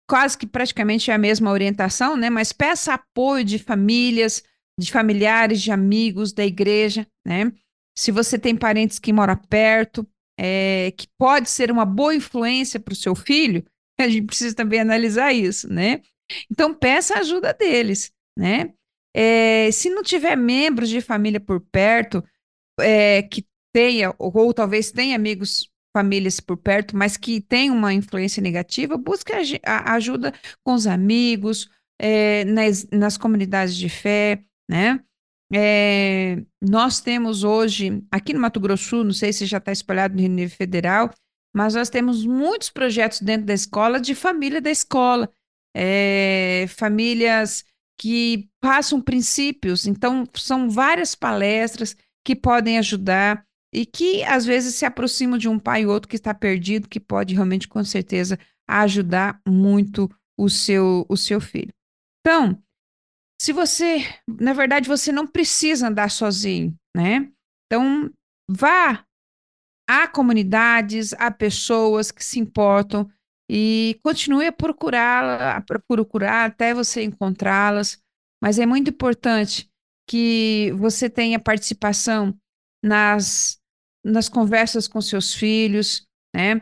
[0.10, 2.30] quase que praticamente é a mesma orientação, né?
[2.30, 4.44] Mas peça apoio de famílias,
[4.80, 7.52] de familiares, de amigos, da igreja, né?
[7.98, 10.08] Se você tem parentes que moram perto,
[10.40, 13.66] é, que pode ser uma boa influência para o seu filho,
[14.00, 16.02] a gente precisa também analisar isso, né?
[16.50, 18.74] Então peça a ajuda deles, né?
[19.14, 22.24] É, se não tiver membros de família por perto,
[22.80, 27.94] é, que tenha, ou, ou, talvez tenha amigos, famílias por perto, mas que tem uma
[27.94, 34.44] influência negativa, busque a, a ajuda com os amigos, é, nas, nas comunidades de fé,
[34.70, 35.00] né?
[35.52, 40.28] É, nós temos hoje, aqui no Mato Grosso, não sei se já está espalhado no
[40.28, 41.12] nível federal,
[41.54, 45.30] mas nós temos muitos projetos dentro da escola de família da escola.
[45.76, 47.64] É, famílias
[48.00, 49.86] que passam princípios.
[49.86, 55.60] Então, são várias palestras que podem ajudar e que às vezes se aproximam de um
[55.60, 61.06] pai ou outro que está perdido, que pode realmente, com certeza, ajudar muito o seu,
[61.10, 61.74] o seu filho.
[62.22, 62.62] Então,
[63.42, 67.32] se você, na verdade, você não precisa andar sozinho, né?
[67.66, 68.12] Então,
[68.50, 69.06] vá
[69.88, 73.10] a comunidades, a pessoas que se importam
[73.50, 77.98] e continue a procurá-la, a procurar até você encontrá-las.
[78.42, 79.70] Mas é muito importante
[80.08, 82.38] que você tenha participação
[82.84, 83.59] nas,
[84.10, 86.62] nas conversas com seus filhos, né?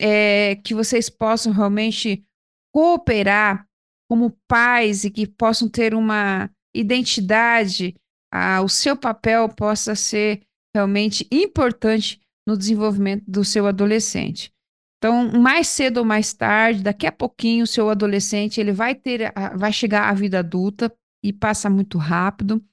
[0.00, 2.24] É, que vocês possam realmente
[2.72, 3.66] cooperar
[4.10, 7.94] como pais e que possam ter uma identidade,
[8.32, 10.42] ah, o seu papel possa ser
[10.74, 14.52] realmente importante no desenvolvimento do seu adolescente.
[14.98, 19.32] Então, mais cedo ou mais tarde, daqui a pouquinho, o seu adolescente ele vai ter,
[19.56, 22.64] vai chegar à vida adulta e passa muito rápido.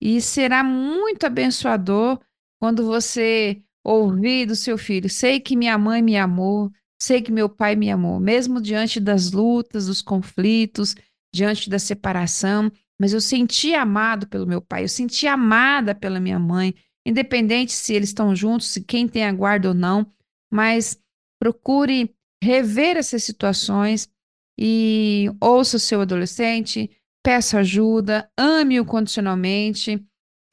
[0.00, 2.20] E será muito abençoador
[2.62, 6.70] quando você ouvir do seu filho: sei que minha mãe me amou,
[7.02, 10.94] sei que meu pai me amou, mesmo diante das lutas, dos conflitos,
[11.34, 12.70] diante da separação,
[13.00, 16.72] mas eu senti amado pelo meu pai, eu senti amada pela minha mãe,
[17.04, 20.06] independente se eles estão juntos, se quem tem a guarda ou não,
[20.48, 20.96] mas
[21.40, 24.08] procure rever essas situações
[24.56, 26.88] e ouça o seu adolescente,
[27.24, 30.00] peça ajuda, ame-o condicionalmente,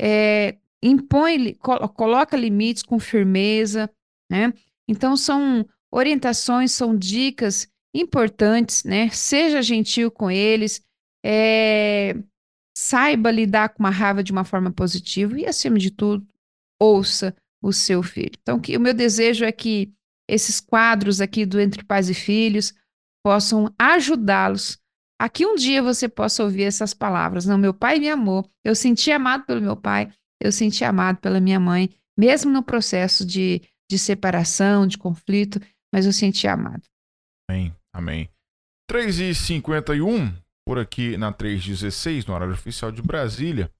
[0.02, 3.90] é, impõe, coloca limites com firmeza,
[4.32, 4.54] né?
[4.88, 9.10] Então são orientações, são dicas importantes, né?
[9.10, 10.82] Seja gentil com eles,
[11.26, 12.16] é,
[12.78, 16.26] saiba lidar com uma raiva de uma forma positiva e, acima de tudo,
[16.80, 18.32] ouça o seu filho.
[18.42, 19.92] Então, que, o meu desejo é que
[20.30, 22.74] esses quadros aqui do Entre Pais e Filhos
[23.24, 24.80] possam ajudá-los
[25.20, 27.46] a que um dia você possa ouvir essas palavras.
[27.46, 30.10] Não, meu pai me amou, eu senti amado pelo meu pai,
[30.42, 35.60] eu senti amado pela minha mãe, mesmo no processo de, de separação, de conflito,
[35.94, 36.84] mas eu senti amado.
[37.50, 38.30] Amém, amém.
[38.92, 40.36] 3h51,
[40.68, 43.72] por aqui na 316, no horário oficial de Brasília.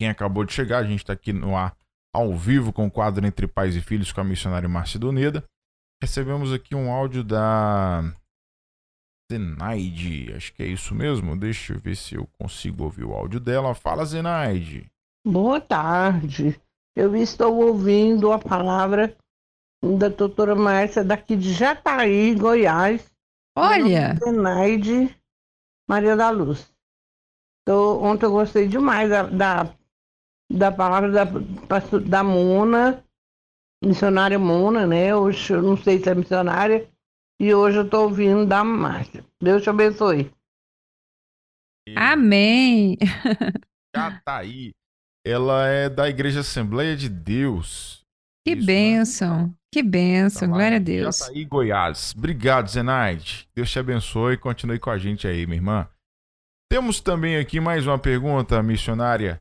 [0.00, 1.76] Quem acabou de chegar, a gente está aqui no ar
[2.14, 5.44] ao vivo com o quadro Entre Pais e Filhos com a missionária Márcia Doneda
[6.00, 8.02] recebemos aqui um áudio da
[9.30, 10.32] Zenaide.
[10.34, 11.36] Acho que é isso mesmo.
[11.36, 13.74] Deixa eu ver se eu consigo ouvir o áudio dela.
[13.74, 14.90] Fala, Zenaide.
[15.30, 16.58] Boa tarde.
[16.96, 19.14] Eu estou ouvindo a palavra
[19.84, 23.14] da doutora Márcia daqui de Jataí, Goiás.
[23.54, 24.14] Olha!
[24.14, 25.14] Zenaide
[25.86, 26.72] Maria da Luz.
[27.60, 29.76] Então, ontem eu gostei demais da, da,
[30.50, 31.24] da palavra da,
[32.08, 33.04] da Mona,
[33.84, 35.14] missionária Mona, né?
[35.14, 36.90] Hoje eu não sei se é missionária,
[37.38, 39.22] e hoje eu estou ouvindo da Márcia.
[39.42, 40.32] Deus te abençoe.
[41.94, 42.96] Amém.
[43.94, 44.72] Jataí.
[45.26, 48.04] Ela é da Igreja Assembleia de Deus.
[48.46, 49.46] Que Isso, bênção.
[49.48, 49.54] Né?
[49.72, 50.48] Que bênção.
[50.48, 51.18] Tá Glória a Deus.
[51.18, 52.14] Jataí, Goiás.
[52.16, 53.48] Obrigado, Zenaide.
[53.54, 55.88] Deus te abençoe e continue com a gente aí, minha irmã.
[56.70, 59.40] Temos também aqui mais uma pergunta, missionária.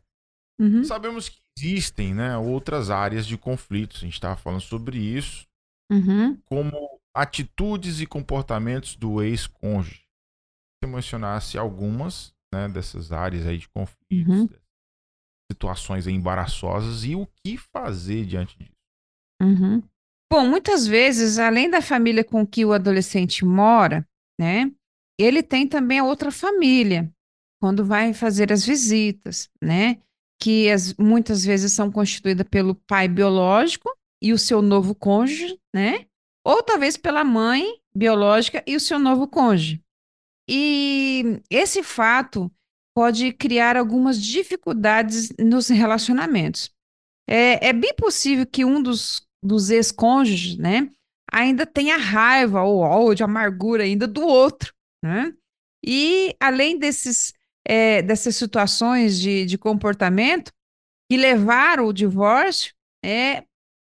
[0.60, 0.84] Uhum.
[0.84, 3.98] Sabemos que existem né, outras áreas de conflitos.
[3.98, 5.46] A gente estava falando sobre isso.
[5.92, 6.38] Uhum.
[6.46, 10.04] Como atitudes e comportamentos do ex-cônjuge.
[10.84, 14.50] Se mencionasse algumas né, dessas áreas aí de conflitos, uhum.
[15.52, 18.72] Situações embaraçosas e o que fazer diante disso.
[19.42, 19.82] Uhum.
[20.32, 24.06] Bom, muitas vezes, além da família com que o adolescente mora,
[24.40, 24.72] né,
[25.18, 27.12] ele tem também a outra família,
[27.62, 30.02] quando vai fazer as visitas, né,
[30.42, 33.90] que as, muitas vezes são constituídas pelo pai biológico
[34.22, 36.06] e o seu novo cônjuge, né,
[36.46, 39.82] ou talvez pela mãe biológica e o seu novo cônjuge.
[40.50, 42.52] E esse fato
[42.98, 46.72] pode criar algumas dificuldades nos relacionamentos.
[47.30, 50.90] É, é bem possível que um dos, dos ex-cônjuges, né,
[51.32, 54.74] ainda tenha raiva ou ódio, amargura ainda do outro,
[55.06, 55.32] né?
[55.86, 57.36] E além desses,
[57.68, 60.52] é, dessas situações de, de comportamento
[61.08, 62.74] que levaram ao divórcio,
[63.06, 63.44] é,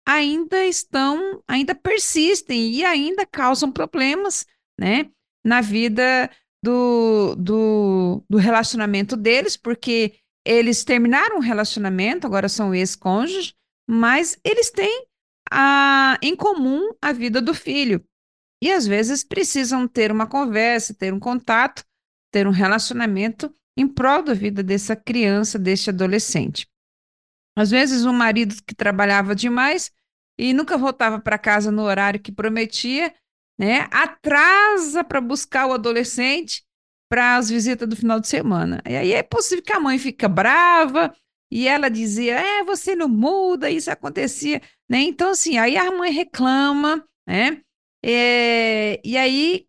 [0.09, 4.47] ainda estão, ainda persistem e ainda causam problemas,
[4.81, 5.11] né,
[5.45, 6.31] na vida
[6.63, 13.55] do, do, do relacionamento deles, porque eles terminaram o relacionamento, agora são ex-cônjuges,
[13.89, 15.07] mas eles têm
[15.51, 18.05] a, em comum a vida do filho.
[18.63, 21.85] E às vezes precisam ter uma conversa, ter um contato,
[22.33, 26.67] ter um relacionamento em prol da vida dessa criança, deste adolescente.
[27.57, 29.91] Às vezes, o marido que trabalhava demais
[30.39, 33.15] e nunca voltava para casa no horário que prometia,
[33.63, 33.87] né?
[33.93, 36.65] Atrasa para buscar o adolescente
[37.09, 38.83] para as visitas do final de semana.
[38.85, 41.15] E aí é possível que a mãe fica brava
[41.49, 44.99] e ela dizia: "É, você não muda, isso acontecia", né?
[45.03, 47.61] Então assim, aí a mãe reclama, né?
[48.05, 49.65] É, e aí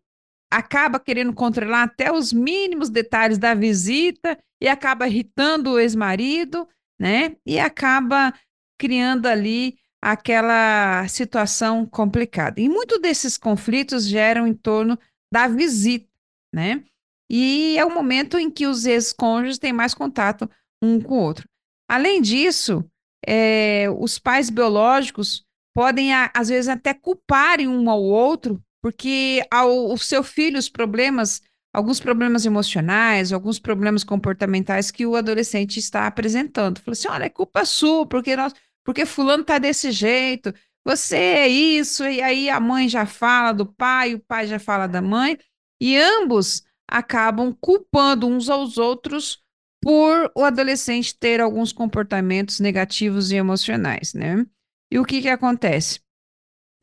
[0.50, 6.66] acaba querendo controlar até os mínimos detalhes da visita e acaba irritando o ex-marido,
[6.98, 7.36] né?
[7.46, 8.34] E acaba
[8.76, 12.60] criando ali aquela situação complicada.
[12.60, 14.98] E muitos desses conflitos geram em torno
[15.32, 16.06] da visita,
[16.52, 16.84] né?
[17.30, 20.48] E é o momento em que os ex-cônjuges têm mais contato
[20.82, 21.48] um com o outro.
[21.88, 22.84] Além disso,
[23.26, 25.42] é, os pais biológicos
[25.74, 31.40] podem, às vezes, até culparem um ao outro, porque ao, o seu filho, os problemas
[31.72, 36.78] alguns problemas emocionais, alguns problemas comportamentais que o adolescente está apresentando.
[36.80, 38.52] Falou assim: olha, é culpa sua, porque nós,
[38.84, 40.52] porque fulano tá desse jeito,
[40.84, 44.86] você é isso, e aí a mãe já fala do pai, o pai já fala
[44.86, 45.38] da mãe,
[45.80, 49.42] e ambos acabam culpando uns aos outros
[49.82, 54.46] por o adolescente ter alguns comportamentos negativos e emocionais, né?
[54.90, 56.00] E o que que acontece?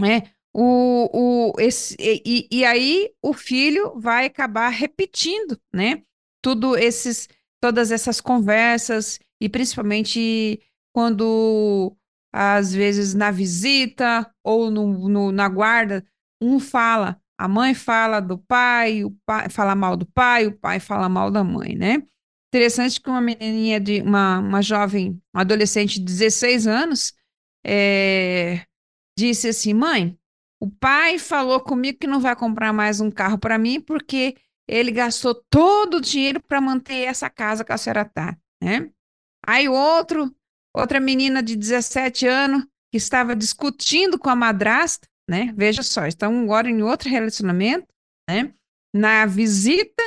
[0.04, 6.04] É, o, o, esse, e, e aí o filho vai acabar repetindo, né?
[6.42, 10.60] Tudo esses, todas essas conversas e principalmente
[10.94, 11.96] quando
[12.34, 16.06] às vezes na visita ou no, no, na guarda
[16.42, 20.80] um fala, a mãe fala do pai, o pai fala mal do pai, o pai
[20.80, 22.04] fala mal da mãe, né?
[22.54, 27.14] Interessante que uma menininha de uma, uma jovem, uma adolescente de 16 anos,
[27.66, 28.66] é,
[29.18, 30.18] disse assim: mãe,
[30.60, 34.36] o pai falou comigo que não vai comprar mais um carro para mim porque
[34.68, 38.90] ele gastou todo o dinheiro para manter essa casa que a senhora tá, né?
[39.46, 40.34] Aí o outro,
[40.76, 45.54] outra menina de 17 anos que estava discutindo com a madrasta, né?
[45.56, 47.88] Veja só, estão agora em outro relacionamento,
[48.30, 48.54] né?
[48.94, 50.04] Na visita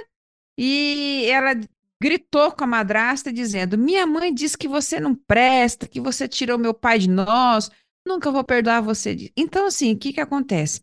[0.59, 1.59] e ela
[2.03, 6.59] gritou com a madrasta dizendo: "Minha mãe disse que você não presta, que você tirou
[6.59, 7.71] meu pai de nós,
[8.07, 9.33] nunca vou perdoar você.
[9.37, 10.83] Então, assim, o que, que acontece?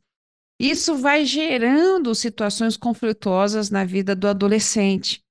[0.60, 5.24] Isso vai gerando situações conflituosas na vida do adolescente.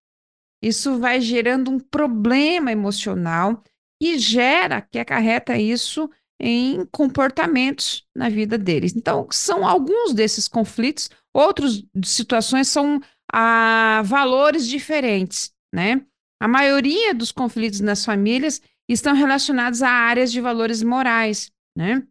[0.62, 3.62] Isso vai gerando um problema emocional
[4.00, 8.94] e gera, que acarreta isso em comportamentos na vida deles.
[8.96, 16.02] Então, são alguns desses conflitos, outras situações são a valores diferentes, né?
[16.42, 22.02] A maioria dos conflitos nas famílias estão relacionados a áreas de valores morais, né?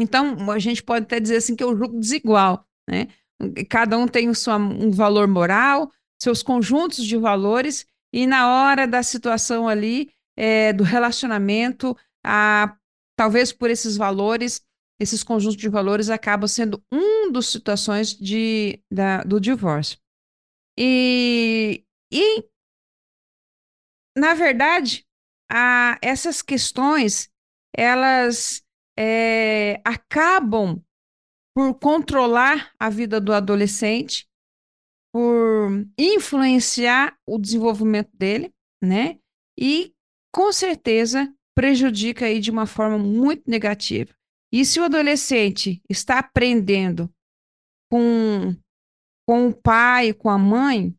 [0.00, 3.08] Então, a gente pode até dizer assim que é um jogo desigual, né?
[3.68, 9.02] Cada um tem seu, um valor moral, seus conjuntos de valores, e na hora da
[9.02, 12.76] situação ali, é, do relacionamento, a,
[13.16, 14.64] talvez por esses valores,
[15.00, 19.98] esses conjuntos de valores acabam sendo um dos situações de, da, do divórcio.
[20.78, 22.44] E, e,
[24.16, 25.06] na verdade,
[25.50, 27.30] a, essas questões,
[27.74, 28.62] elas
[28.98, 30.82] é, acabam
[31.54, 34.28] por controlar a vida do adolescente,
[35.10, 39.18] por influenciar o desenvolvimento dele, né?
[39.58, 39.95] E
[40.36, 44.14] com certeza prejudica aí de uma forma muito negativa.
[44.52, 47.10] E se o adolescente está aprendendo
[47.90, 48.54] com,
[49.26, 50.94] com o pai, com a mãe,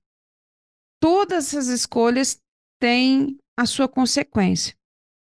[1.00, 2.42] todas essas escolhas
[2.82, 4.76] têm a sua consequência,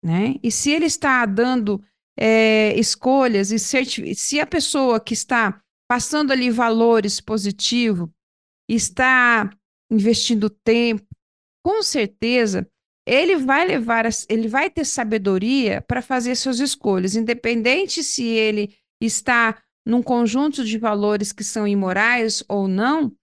[0.06, 0.36] né?
[0.44, 1.84] E se ele está dando
[2.16, 5.60] é, escolhas e se a pessoa que está
[5.90, 8.10] passando ali valores positivos
[8.70, 9.50] está
[9.92, 11.08] investindo tempo,
[11.66, 12.70] com certeza
[13.06, 19.62] ele vai levar, ele vai ter sabedoria para fazer suas escolhas, independente se ele está
[19.86, 23.14] num conjunto de valores que são imorais ou não,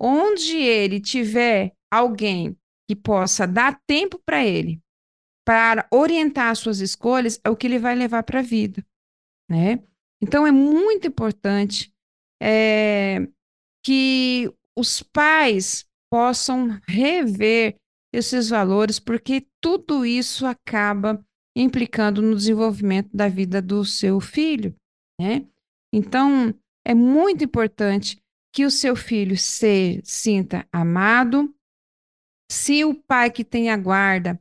[0.00, 2.56] onde ele tiver alguém
[2.88, 4.80] que possa dar tempo para ele,
[5.44, 8.84] para orientar suas escolhas, é o que ele vai levar para a vida,
[9.48, 9.82] né?
[10.20, 11.92] Então é muito importante
[12.42, 13.26] é,
[13.84, 17.76] que os pais possam rever
[18.12, 21.24] esses valores, porque tudo isso acaba
[21.56, 24.74] implicando no desenvolvimento da vida do seu filho,
[25.20, 25.46] né?
[25.92, 26.54] Então,
[26.86, 28.20] é muito importante
[28.52, 31.54] que o seu filho se sinta amado.
[32.50, 34.38] Se o pai que tem a guarda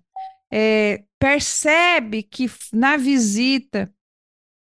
[0.52, 3.94] é, percebe que na visita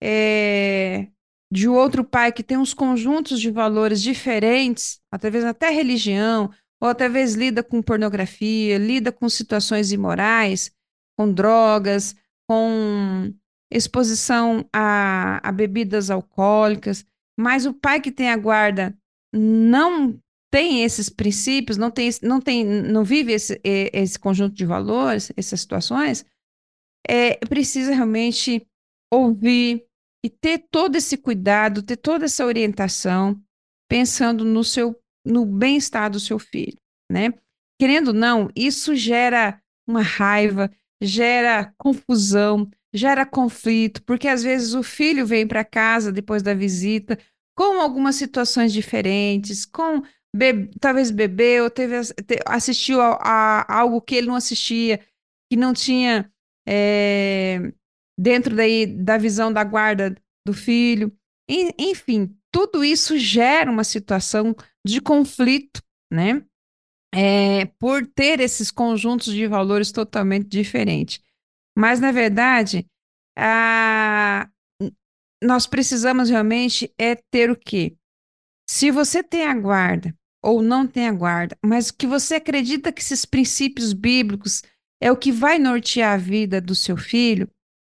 [0.01, 1.07] é,
[1.51, 6.51] de outro pai que tem uns conjuntos de valores diferentes, talvez até religião,
[6.81, 10.71] ou talvez lida com pornografia, lida com situações imorais,
[11.17, 12.15] com drogas,
[12.47, 13.33] com
[13.71, 17.05] exposição a, a bebidas alcoólicas,
[17.37, 18.97] mas o pai que tem a guarda
[19.33, 20.19] não
[20.51, 25.59] tem esses princípios, não tem, não tem, não vive esse, esse conjunto de valores, essas
[25.61, 26.25] situações,
[27.07, 28.65] é, precisa realmente
[29.11, 29.85] ouvir
[30.23, 33.39] e ter todo esse cuidado, ter toda essa orientação,
[33.89, 34.95] pensando no seu
[35.27, 36.77] no bem-estar do seu filho,
[37.11, 37.33] né?
[37.79, 40.71] Querendo ou não, isso gera uma raiva,
[41.01, 47.17] gera confusão, gera conflito, porque às vezes o filho vem para casa depois da visita
[47.55, 50.03] com algumas situações diferentes, com
[50.35, 51.95] be talvez bebeu, teve
[52.45, 54.99] assistiu a, a, algo que ele não assistia,
[55.49, 56.31] que não tinha
[56.67, 57.73] é,
[58.17, 60.15] dentro daí da visão da guarda
[60.45, 61.11] do filho.
[61.49, 65.81] enfim, tudo isso gera uma situação de conflito,
[66.11, 66.43] né?
[67.13, 71.21] É, por ter esses conjuntos de valores totalmente diferentes.
[71.77, 72.85] Mas, na verdade,
[73.37, 74.49] a...
[75.43, 77.95] nós precisamos realmente é ter o quê?
[78.69, 83.01] Se você tem a guarda ou não tem a guarda, mas que você acredita que
[83.01, 84.63] esses princípios bíblicos
[85.01, 87.49] é o que vai nortear a vida do seu filho,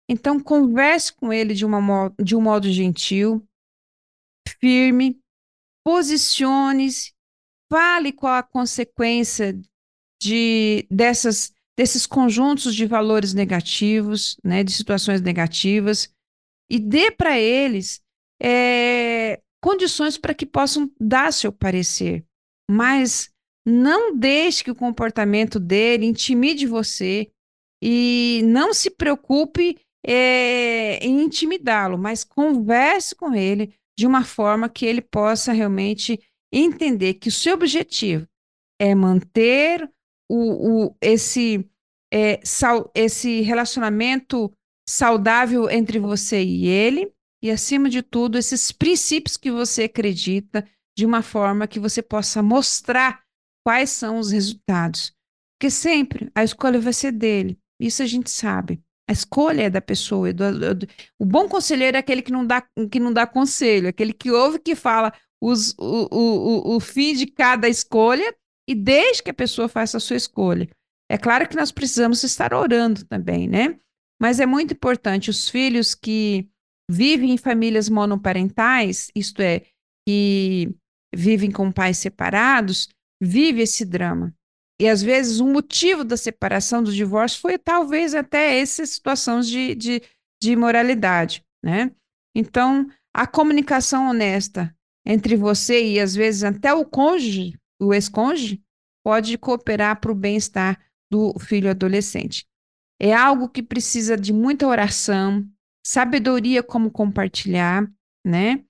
[0.09, 3.45] então converse com ele de, uma, de um modo gentil,
[4.59, 5.19] firme,
[5.85, 7.13] posicione-se,
[7.71, 9.59] fale qual a consequência
[10.21, 16.13] de, dessas, desses conjuntos de valores negativos, né, de situações negativas,
[16.71, 18.01] e dê para eles
[18.41, 22.25] é, condições para que possam dar seu parecer.
[22.71, 23.31] Mas
[23.67, 27.31] não deixe que o comportamento dele intimide você
[27.83, 34.87] e não se preocupe é, em intimidá-lo, mas converse com ele de uma forma que
[34.87, 36.19] ele possa realmente
[36.51, 38.27] entender que o seu objetivo
[38.81, 39.87] é manter
[40.27, 41.69] o, o esse,
[42.11, 44.51] é, sal, esse relacionamento
[44.89, 51.05] saudável entre você e ele, e acima de tudo, esses princípios que você acredita, de
[51.05, 53.23] uma forma que você possa mostrar
[53.63, 55.13] quais são os resultados.
[55.59, 58.83] Porque sempre a escolha vai ser dele, isso a gente sabe.
[59.11, 60.33] A escolha é da pessoa.
[60.33, 60.87] Do, do,
[61.19, 64.61] o bom conselheiro é aquele que não dá, que não dá conselho, aquele que ouve
[64.61, 68.33] que fala os, o, o, o, fim de cada escolha
[68.69, 70.69] e deixa que a pessoa faça a sua escolha.
[71.11, 73.81] É claro que nós precisamos estar orando também, né?
[74.23, 76.49] Mas é muito importante os filhos que
[76.89, 79.63] vivem em famílias monoparentais, isto é,
[80.07, 80.73] que
[81.13, 82.89] vivem com pais separados,
[83.21, 84.33] vive esse drama.
[84.81, 89.75] E às vezes o motivo da separação, do divórcio, foi talvez até essas situações de,
[89.75, 90.03] de,
[90.43, 91.91] de imoralidade, né?
[92.35, 94.75] Então, a comunicação honesta
[95.05, 98.63] entre você e às vezes até o cônjuge, o ex-cônjuge,
[99.05, 100.81] pode cooperar para o bem-estar
[101.13, 102.47] do filho adolescente.
[102.99, 105.47] É algo que precisa de muita oração,
[105.87, 107.87] sabedoria como compartilhar,
[108.27, 108.65] né?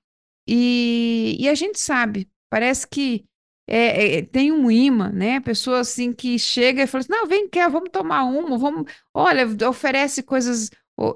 [0.48, 3.24] E, e a gente sabe, parece que
[3.70, 5.38] é, é, tem um imã, né?
[5.38, 8.90] Pessoa assim que chega e fala assim: não, vem cá, vamos tomar uma, vamos.
[9.14, 10.70] Olha, oferece coisas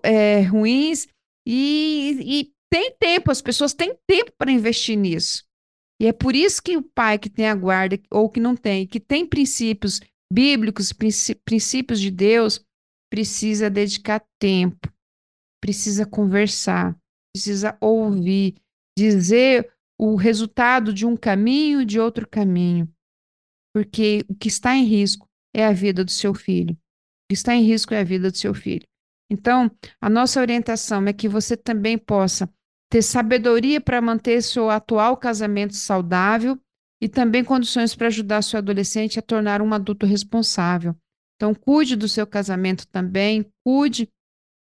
[0.04, 1.08] é, ruins
[1.46, 5.44] e, e tem tempo, as pessoas têm tempo para investir nisso.
[6.00, 8.86] E é por isso que o pai que tem a guarda, ou que não tem,
[8.86, 10.00] que tem princípios
[10.32, 10.92] bíblicos,
[11.44, 12.64] princípios de Deus,
[13.10, 14.88] precisa dedicar tempo,
[15.60, 16.96] precisa conversar,
[17.34, 18.56] precisa ouvir,
[18.96, 22.88] dizer o resultado de um caminho de outro caminho.
[23.74, 26.74] Porque o que está em risco é a vida do seu filho.
[26.74, 28.86] O que está em risco é a vida do seu filho.
[29.30, 29.70] Então,
[30.00, 32.48] a nossa orientação é que você também possa
[32.90, 36.58] ter sabedoria para manter seu atual casamento saudável
[37.02, 40.94] e também condições para ajudar seu adolescente a tornar um adulto responsável.
[41.36, 44.08] Então, cuide do seu casamento também, cuide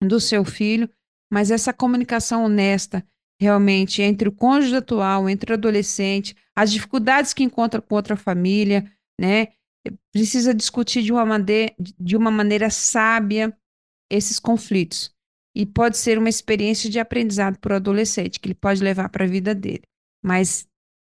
[0.04, 0.90] do seu filho,
[1.32, 3.06] mas essa comunicação honesta
[3.40, 8.92] realmente entre o cônjuge atual, entre o adolescente, as dificuldades que encontra com outra família,
[9.20, 9.50] né?
[10.12, 13.56] Precisa discutir de uma, maneira, de uma maneira sábia
[14.12, 15.14] esses conflitos.
[15.56, 19.24] E pode ser uma experiência de aprendizado para o adolescente, que ele pode levar para
[19.24, 19.84] a vida dele.
[20.24, 20.68] Mas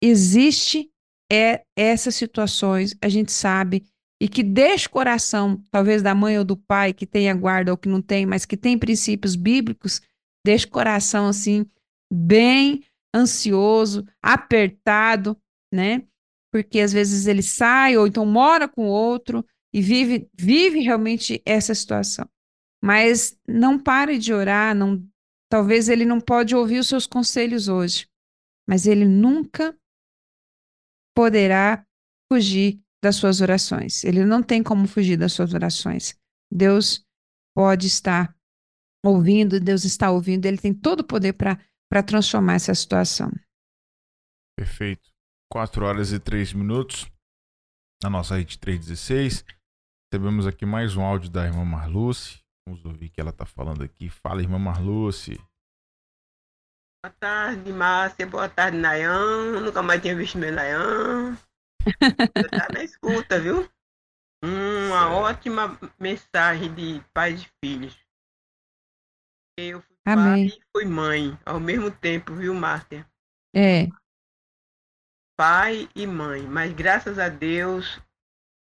[0.03, 0.91] existe
[1.31, 3.85] é, essas situações, a gente sabe,
[4.21, 7.71] e que deixa o coração, talvez da mãe ou do pai, que tem a guarda
[7.71, 10.01] ou que não tem, mas que tem princípios bíblicos,
[10.45, 11.67] deixa o coração assim,
[12.13, 12.85] bem
[13.15, 15.37] ansioso, apertado,
[15.73, 16.07] né?
[16.53, 21.75] Porque às vezes ele sai ou então mora com outro e vive, vive realmente essa
[21.75, 22.29] situação.
[22.83, 25.05] Mas não pare de orar, não,
[25.49, 28.09] talvez ele não pode ouvir os seus conselhos hoje,
[28.69, 29.77] mas ele nunca
[31.17, 31.85] poderá
[32.31, 34.05] fugir das suas orações.
[34.05, 36.15] Ele não tem como fugir das suas orações.
[36.51, 37.05] Deus
[37.55, 38.35] pode estar
[39.05, 43.31] ouvindo, Deus está ouvindo, ele tem todo o poder para para transformar essa situação.
[44.57, 45.11] Perfeito.
[45.53, 47.11] 4 horas e 3 minutos
[48.03, 49.45] na nossa rede 316.
[50.13, 52.43] Recebemos aqui mais um áudio da irmã Marluce.
[52.67, 54.09] Vamos ouvir o que ela está falando aqui.
[54.09, 55.39] Fala, irmã Marluce.
[57.05, 58.27] Boa tarde, Márcia.
[58.27, 59.61] Boa tarde, Nayan.
[59.61, 61.37] Nunca mais tinha visto meu Nayan.
[62.51, 63.69] tá na escuta, viu?
[64.43, 67.99] Uma ótima mensagem de pais e filhos.
[69.59, 70.49] Eu fui Amém.
[70.49, 73.09] pai e fui mãe ao mesmo tempo, viu, Márcia?
[73.55, 73.89] É.
[75.37, 78.01] Pai e mãe, mas graças a Deus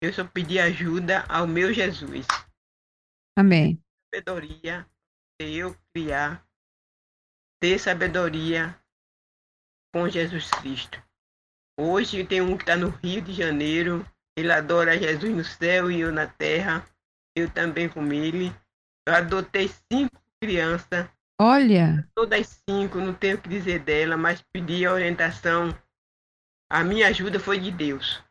[0.02, 2.26] eu só pedi ajuda ao meu Jesus.
[3.38, 3.82] Amém.
[4.14, 4.90] Sabedoria,
[5.40, 6.46] eu criar,
[7.62, 8.78] ter sabedoria
[9.94, 11.02] com Jesus Cristo.
[11.80, 14.06] Hoje tem um que está no Rio de Janeiro,
[14.38, 16.86] ele adora Jesus no céu e eu na terra,
[17.36, 18.54] eu também com ele.
[19.08, 21.10] Eu adotei cinco crianças
[21.40, 22.06] Olha.
[22.14, 25.70] Todas cinco, não tenho o que dizer dela, mas pedi a orientação.
[26.70, 28.22] A minha ajuda foi de Deus.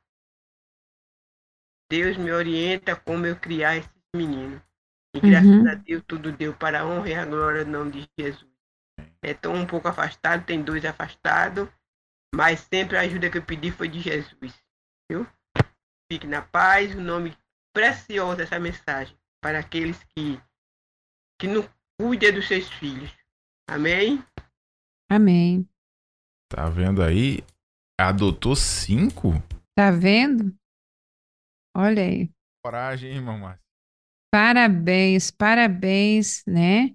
[1.90, 4.60] Deus me orienta como eu criar esses meninos.
[5.14, 5.70] E graças uhum.
[5.70, 8.46] a Deus tudo deu para a honra e a glória do nome de Jesus.
[9.22, 11.66] Estou um pouco afastado, tem dois afastados,
[12.34, 14.54] mas sempre a ajuda que eu pedi foi de Jesus.
[15.10, 15.26] Viu?
[16.12, 17.36] Fique na paz, o nome
[17.74, 20.40] precioso dessa mensagem para aqueles que,
[21.40, 21.66] que não
[22.00, 23.10] cuide dos seus filhos.
[23.68, 24.24] Amém?
[25.10, 25.68] Amém.
[26.50, 27.44] Tá vendo aí?
[28.00, 29.32] Adotou cinco?
[29.76, 30.56] Tá vendo?
[31.76, 32.30] Olha aí.
[32.64, 33.58] Coragem, hein, mamãe?
[34.32, 36.94] Parabéns, parabéns, né?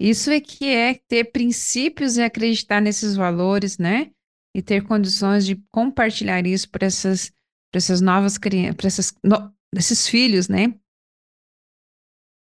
[0.00, 4.10] Isso é que é ter princípios e acreditar nesses valores, né?
[4.54, 7.32] E ter condições de compartilhar isso para essas,
[7.74, 10.78] essas novas crianças, para essas, no, esses filhos, né?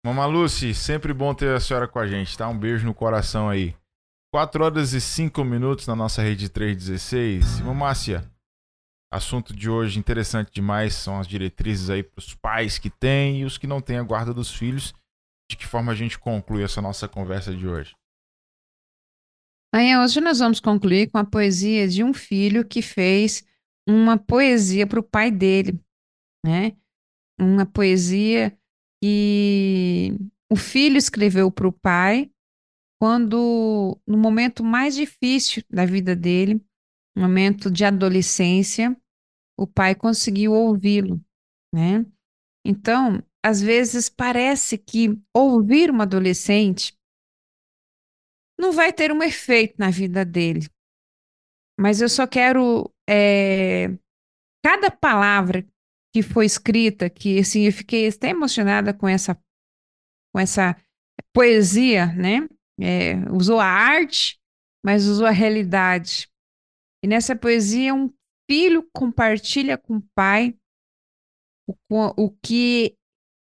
[0.08, 2.48] Mama Lucy, sempre bom ter a senhora com a gente, tá?
[2.48, 3.76] Um beijo no coração aí.
[4.34, 7.60] 4 horas e 5 minutos na nossa rede 316.
[7.60, 8.24] Mamácia,
[9.12, 13.44] assunto de hoje interessante demais são as diretrizes aí para os pais que têm e
[13.44, 14.94] os que não têm a guarda dos filhos.
[15.52, 17.94] De que forma a gente conclui essa nossa conversa de hoje?
[19.76, 23.46] Aí, hoje nós vamos concluir com a poesia de um filho que fez
[23.86, 25.78] uma poesia para o pai dele,
[26.46, 26.78] né?
[27.38, 28.58] Uma poesia
[29.04, 30.14] e
[30.52, 32.32] o filho escreveu para o pai
[33.00, 36.62] quando, no momento mais difícil da vida dele,
[37.16, 38.96] momento de adolescência,
[39.58, 41.22] o pai conseguiu ouvi-lo,
[41.74, 42.06] né?
[42.66, 46.98] Então, às vezes parece que ouvir um adolescente
[48.60, 50.68] não vai ter um efeito na vida dele.
[51.80, 53.90] Mas eu só quero é,
[54.64, 55.66] cada palavra
[56.18, 59.36] que foi escrita, que assim, eu fiquei até emocionada com essa,
[60.34, 60.76] com essa
[61.32, 62.48] poesia, né?
[62.80, 64.40] É, usou a arte,
[64.84, 66.28] mas usou a realidade.
[67.04, 68.12] E nessa poesia, um
[68.50, 70.58] filho compartilha com o pai
[71.68, 72.98] o, o que,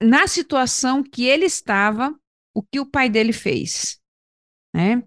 [0.02, 2.14] na situação que ele estava,
[2.54, 4.02] o que o pai dele fez,
[4.76, 5.02] né?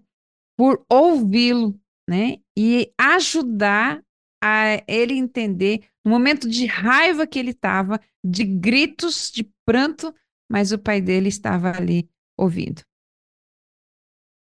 [0.57, 1.79] Por ouvi-lo,
[2.09, 2.37] né?
[2.57, 4.03] E ajudar
[4.45, 10.13] a ele entender no momento de raiva que ele estava, de gritos, de pranto,
[10.51, 12.83] mas o pai dele estava ali ouvindo.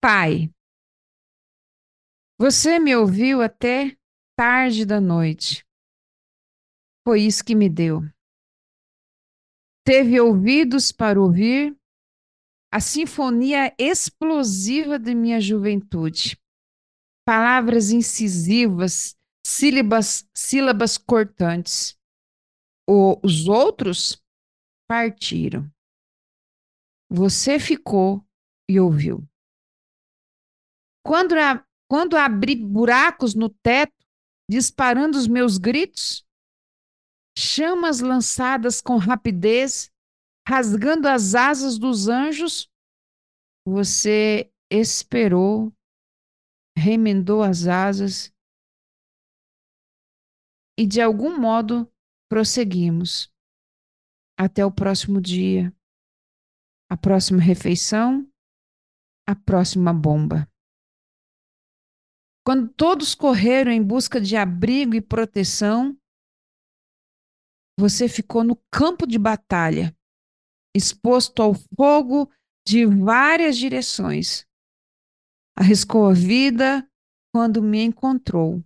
[0.01, 0.51] Pai,
[2.39, 3.95] você me ouviu até
[4.35, 5.67] tarde da noite.
[7.07, 8.01] Foi isso que me deu.
[9.87, 11.77] Teve ouvidos para ouvir
[12.73, 16.41] a sinfonia explosiva de minha juventude.
[17.27, 19.15] Palavras incisivas,
[19.45, 21.99] sílabas, sílabas cortantes.
[22.89, 24.23] O, os outros
[24.89, 25.71] partiram.
[27.11, 28.27] Você ficou
[28.69, 29.27] e ouviu.
[31.05, 33.93] Quando, a, quando abri buracos no teto,
[34.51, 36.27] disparando os meus gritos,
[37.39, 39.91] chamas lançadas com rapidez,
[40.47, 42.71] rasgando as asas dos anjos,
[43.67, 45.73] você esperou,
[46.77, 48.34] remendou as asas
[50.79, 51.91] e de algum modo
[52.29, 53.33] prosseguimos
[54.39, 55.75] até o próximo dia,
[56.91, 58.29] a próxima refeição,
[59.27, 60.49] a próxima bomba.
[62.45, 65.97] Quando todos correram em busca de abrigo e proteção,
[67.79, 69.97] você ficou no campo de batalha,
[70.77, 72.31] exposto ao fogo
[72.67, 74.47] de várias direções.
[75.57, 76.89] Arriscou a vida
[77.33, 78.63] quando me encontrou.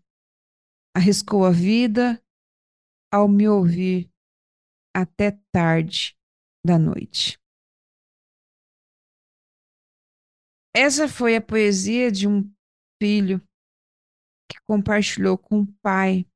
[0.99, 2.21] Arriscou a vida
[3.15, 4.11] ao me ouvir
[4.93, 6.19] até tarde
[6.67, 7.39] da noite.
[10.75, 12.43] Essa foi a poesia de um
[13.01, 13.39] filho
[14.51, 16.27] que compartilhou com o pai.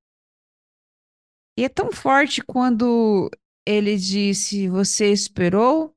[1.59, 3.33] E é tão forte quando
[3.67, 5.93] ele disse: Você esperou,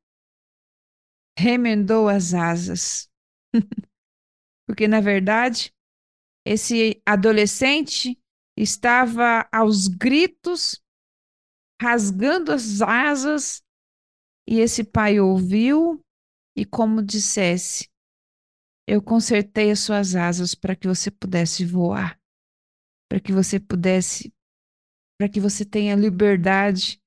[1.37, 3.07] remendou as asas.
[4.67, 5.71] Porque, na verdade,
[6.43, 8.19] esse adolescente
[8.57, 10.81] estava aos gritos
[11.81, 13.63] rasgando as asas,
[14.47, 16.01] e esse pai ouviu
[16.55, 17.89] e, como dissesse,
[18.87, 22.19] eu consertei as suas asas para que você pudesse voar,
[23.09, 24.33] para que você pudesse,
[25.19, 27.01] para que você tenha liberdade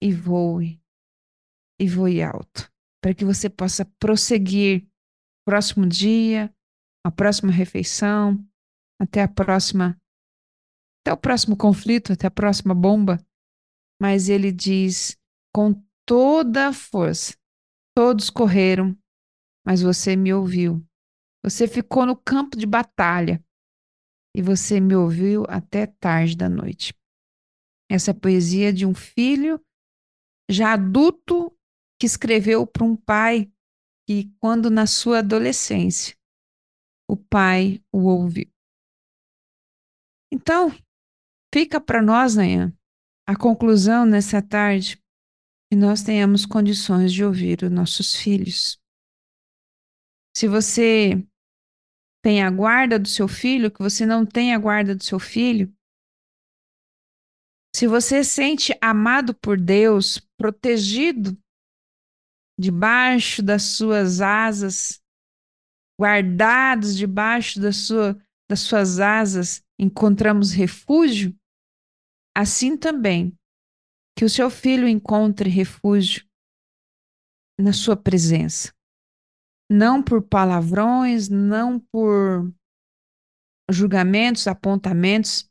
[0.00, 0.80] e voe,
[1.80, 2.72] e voe alto,
[3.02, 4.88] para que você possa prosseguir
[5.44, 6.54] próximo dia,
[7.04, 8.42] a próxima refeição,
[9.00, 10.00] até a próxima,
[11.04, 13.22] até o próximo conflito, até a próxima bomba,
[14.00, 15.18] mas ele diz
[15.54, 15.74] com
[16.06, 17.36] toda a força:
[17.94, 18.96] todos correram,
[19.66, 20.82] mas você me ouviu.
[21.44, 23.44] Você ficou no campo de batalha
[24.34, 26.94] e você me ouviu até tarde da noite.
[27.90, 29.62] Essa é poesia de um filho
[30.50, 31.54] já adulto
[32.00, 33.52] que escreveu para um pai
[34.08, 36.16] que, quando na sua adolescência,
[37.06, 38.50] o pai o ouviu.
[40.32, 40.70] Então,
[41.54, 42.76] fica para nós, Nayan,
[43.28, 45.00] a conclusão nessa tarde
[45.70, 48.76] que nós tenhamos condições de ouvir os nossos filhos.
[50.36, 51.24] Se você
[52.24, 55.72] tem a guarda do seu filho, que você não tem a guarda do seu filho,
[57.72, 61.38] se você sente amado por Deus, protegido
[62.58, 65.00] debaixo das suas asas,
[66.00, 71.32] guardados debaixo da sua, das suas asas, encontramos refúgio,
[72.36, 73.36] Assim também,
[74.18, 76.26] que o seu filho encontre refúgio
[77.58, 78.72] na sua presença.
[79.70, 82.52] Não por palavrões, não por
[83.70, 85.48] julgamentos, apontamentos,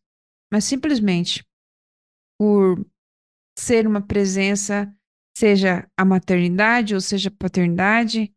[0.51, 1.43] mas simplesmente
[2.39, 2.85] por
[3.57, 4.93] ser uma presença,
[5.35, 8.33] seja a maternidade ou seja a paternidade,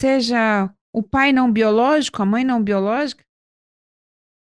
[0.00, 3.22] seja o pai não biológico, a mãe não biológica,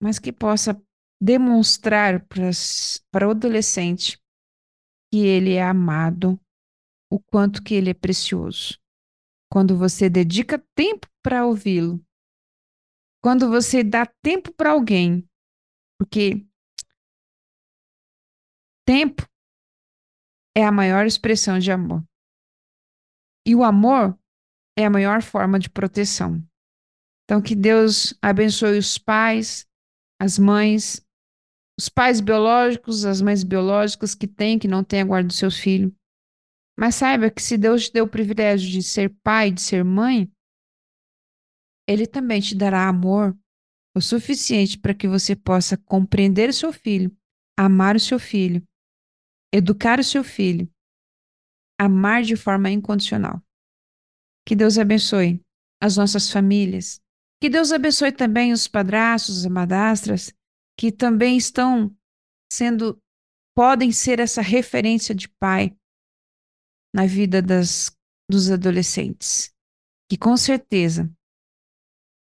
[0.02, 0.80] mas que possa
[1.20, 4.20] demonstrar para o adolescente
[5.12, 6.40] que ele é amado,
[7.10, 8.78] o quanto que ele é precioso.
[9.50, 12.04] Quando você dedica tempo para ouvi-lo,
[13.22, 15.26] quando você dá tempo para alguém,
[15.98, 16.46] porque
[18.86, 19.26] Tempo
[20.54, 22.04] é a maior expressão de amor.
[23.46, 24.18] E o amor
[24.78, 26.46] é a maior forma de proteção.
[27.24, 29.66] Então, que Deus abençoe os pais,
[30.20, 31.03] as mães,
[31.78, 35.50] os pais biológicos, as mães biológicas que têm, que não têm a guarda do seu
[35.50, 35.94] filho.
[36.78, 40.30] Mas saiba que se Deus te deu o privilégio de ser pai, de ser mãe,
[41.88, 43.36] Ele também te dará amor
[43.96, 47.16] o suficiente para que você possa compreender o seu filho,
[47.56, 48.62] amar o seu filho,
[49.52, 50.68] educar o seu filho,
[51.78, 53.40] amar de forma incondicional.
[54.46, 55.40] Que Deus abençoe
[55.80, 57.00] as nossas famílias.
[57.40, 60.32] Que Deus abençoe também os padrastos, as madastras,
[60.78, 61.94] que também estão
[62.52, 63.00] sendo,
[63.56, 65.76] podem ser essa referência de pai
[66.94, 67.96] na vida das,
[68.30, 69.52] dos adolescentes.
[70.10, 71.10] Que com certeza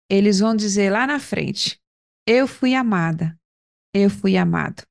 [0.09, 1.79] eles vão dizer lá na frente:
[2.27, 3.39] Eu fui amada,
[3.93, 4.83] eu fui amado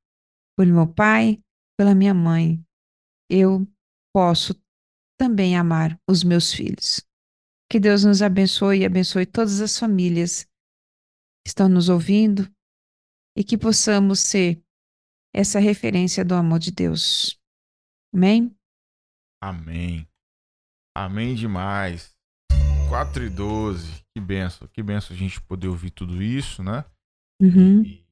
[0.56, 1.42] pelo meu pai,
[1.78, 2.62] pela minha mãe.
[3.30, 3.66] Eu
[4.14, 4.54] posso
[5.18, 7.04] também amar os meus filhos.
[7.70, 12.50] Que Deus nos abençoe e abençoe todas as famílias que estão nos ouvindo
[13.38, 14.60] e que possamos ser
[15.32, 17.38] essa referência do amor de Deus.
[18.12, 18.52] Amém?
[19.40, 20.08] Amém.
[20.92, 22.16] Amém demais.
[22.88, 24.02] 4 e 12.
[24.12, 24.66] Que benção.
[24.66, 26.84] Que benção a gente poder ouvir tudo isso, né?
[27.40, 27.84] Uhum.
[27.84, 28.04] E,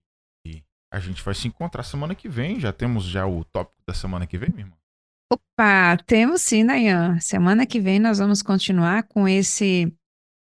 [0.46, 0.62] e,
[0.92, 2.60] a gente vai se encontrar semana que vem.
[2.60, 4.76] Já temos já o tópico da semana que vem, minha irmã?
[5.32, 7.18] Opa, temos sim, Nayan.
[7.18, 9.92] Semana que vem nós vamos continuar com esse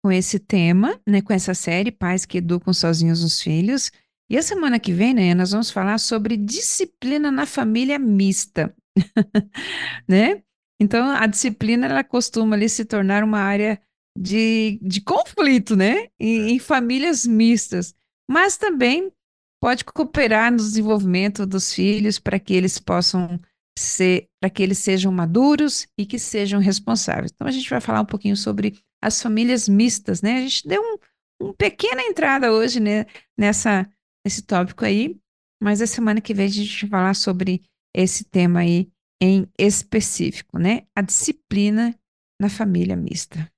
[0.03, 3.91] com esse tema, né, com essa série Pais que Educam Sozinhos os Filhos.
[4.29, 8.75] E a semana que vem, né, nós vamos falar sobre disciplina na família mista,
[10.07, 10.43] né?
[10.79, 13.81] Então, a disciplina, ela costuma ali se tornar uma área
[14.17, 16.07] de, de conflito, né?
[16.19, 17.95] Em, em famílias mistas.
[18.29, 19.11] Mas também
[19.61, 23.39] pode cooperar no desenvolvimento dos filhos para que eles possam
[23.77, 27.31] ser, para que eles sejam maduros e que sejam responsáveis.
[27.33, 30.37] Então, a gente vai falar um pouquinho sobre as famílias mistas, né?
[30.37, 30.97] A gente deu um,
[31.41, 33.05] uma pequena entrada hoje né,
[33.37, 33.87] nessa,
[34.27, 35.17] nesse tópico aí,
[35.63, 37.63] mas a semana que vem a gente vai falar sobre
[37.95, 38.89] esse tema aí
[39.23, 40.83] em específico, né?
[40.95, 41.97] A disciplina
[42.39, 43.49] na família mista.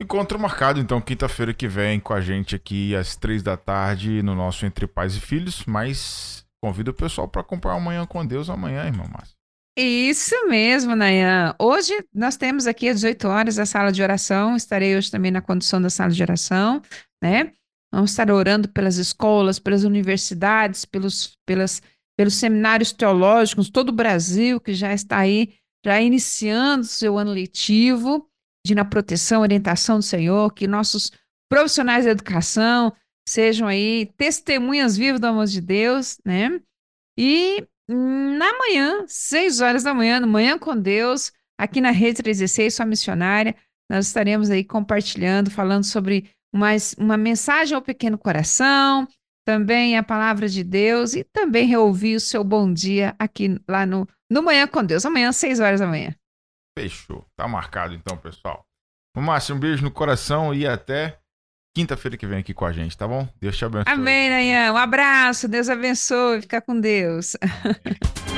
[0.00, 4.36] Encontro marcado, então, quinta-feira que vem com a gente aqui às três da tarde no
[4.36, 8.86] nosso Entre Pais e Filhos, mas convido o pessoal para acompanhar amanhã com Deus amanhã,
[8.86, 9.36] irmão Márcio.
[9.76, 11.54] Isso mesmo, Nayan.
[11.58, 14.56] Hoje nós temos aqui às 18 horas a sala de oração.
[14.56, 16.82] Estarei hoje também na condução da sala de oração,
[17.22, 17.52] né?
[17.92, 21.82] Vamos estar orando pelas escolas, pelas universidades, pelos, pelas,
[22.16, 28.28] pelos seminários teológicos, todo o Brasil que já está aí, já iniciando seu ano letivo,
[28.66, 31.12] de na proteção, orientação do Senhor, que nossos
[31.50, 32.92] profissionais da educação
[33.26, 36.60] sejam aí testemunhas vivas do amor de Deus, né?
[37.18, 42.74] E na manhã, 6 horas da manhã, no Manhã com Deus, aqui na Rede 316,
[42.74, 43.56] sua missionária,
[43.90, 49.06] nós estaremos aí compartilhando, falando sobre mais uma mensagem ao pequeno coração,
[49.44, 54.06] também a palavra de Deus e também reouvir o seu bom dia aqui lá no,
[54.30, 56.14] no Manhã com Deus, amanhã, 6 horas da manhã.
[56.78, 57.24] Fechou.
[57.36, 58.64] Tá marcado então, pessoal.
[59.16, 61.18] Márcio, um beijo no coração e até
[61.74, 63.28] quinta-feira que vem aqui com a gente, tá bom?
[63.40, 63.92] Deus te abençoe.
[63.92, 64.72] Amém, Nayan.
[64.72, 67.36] Um abraço, Deus abençoe, fica com Deus.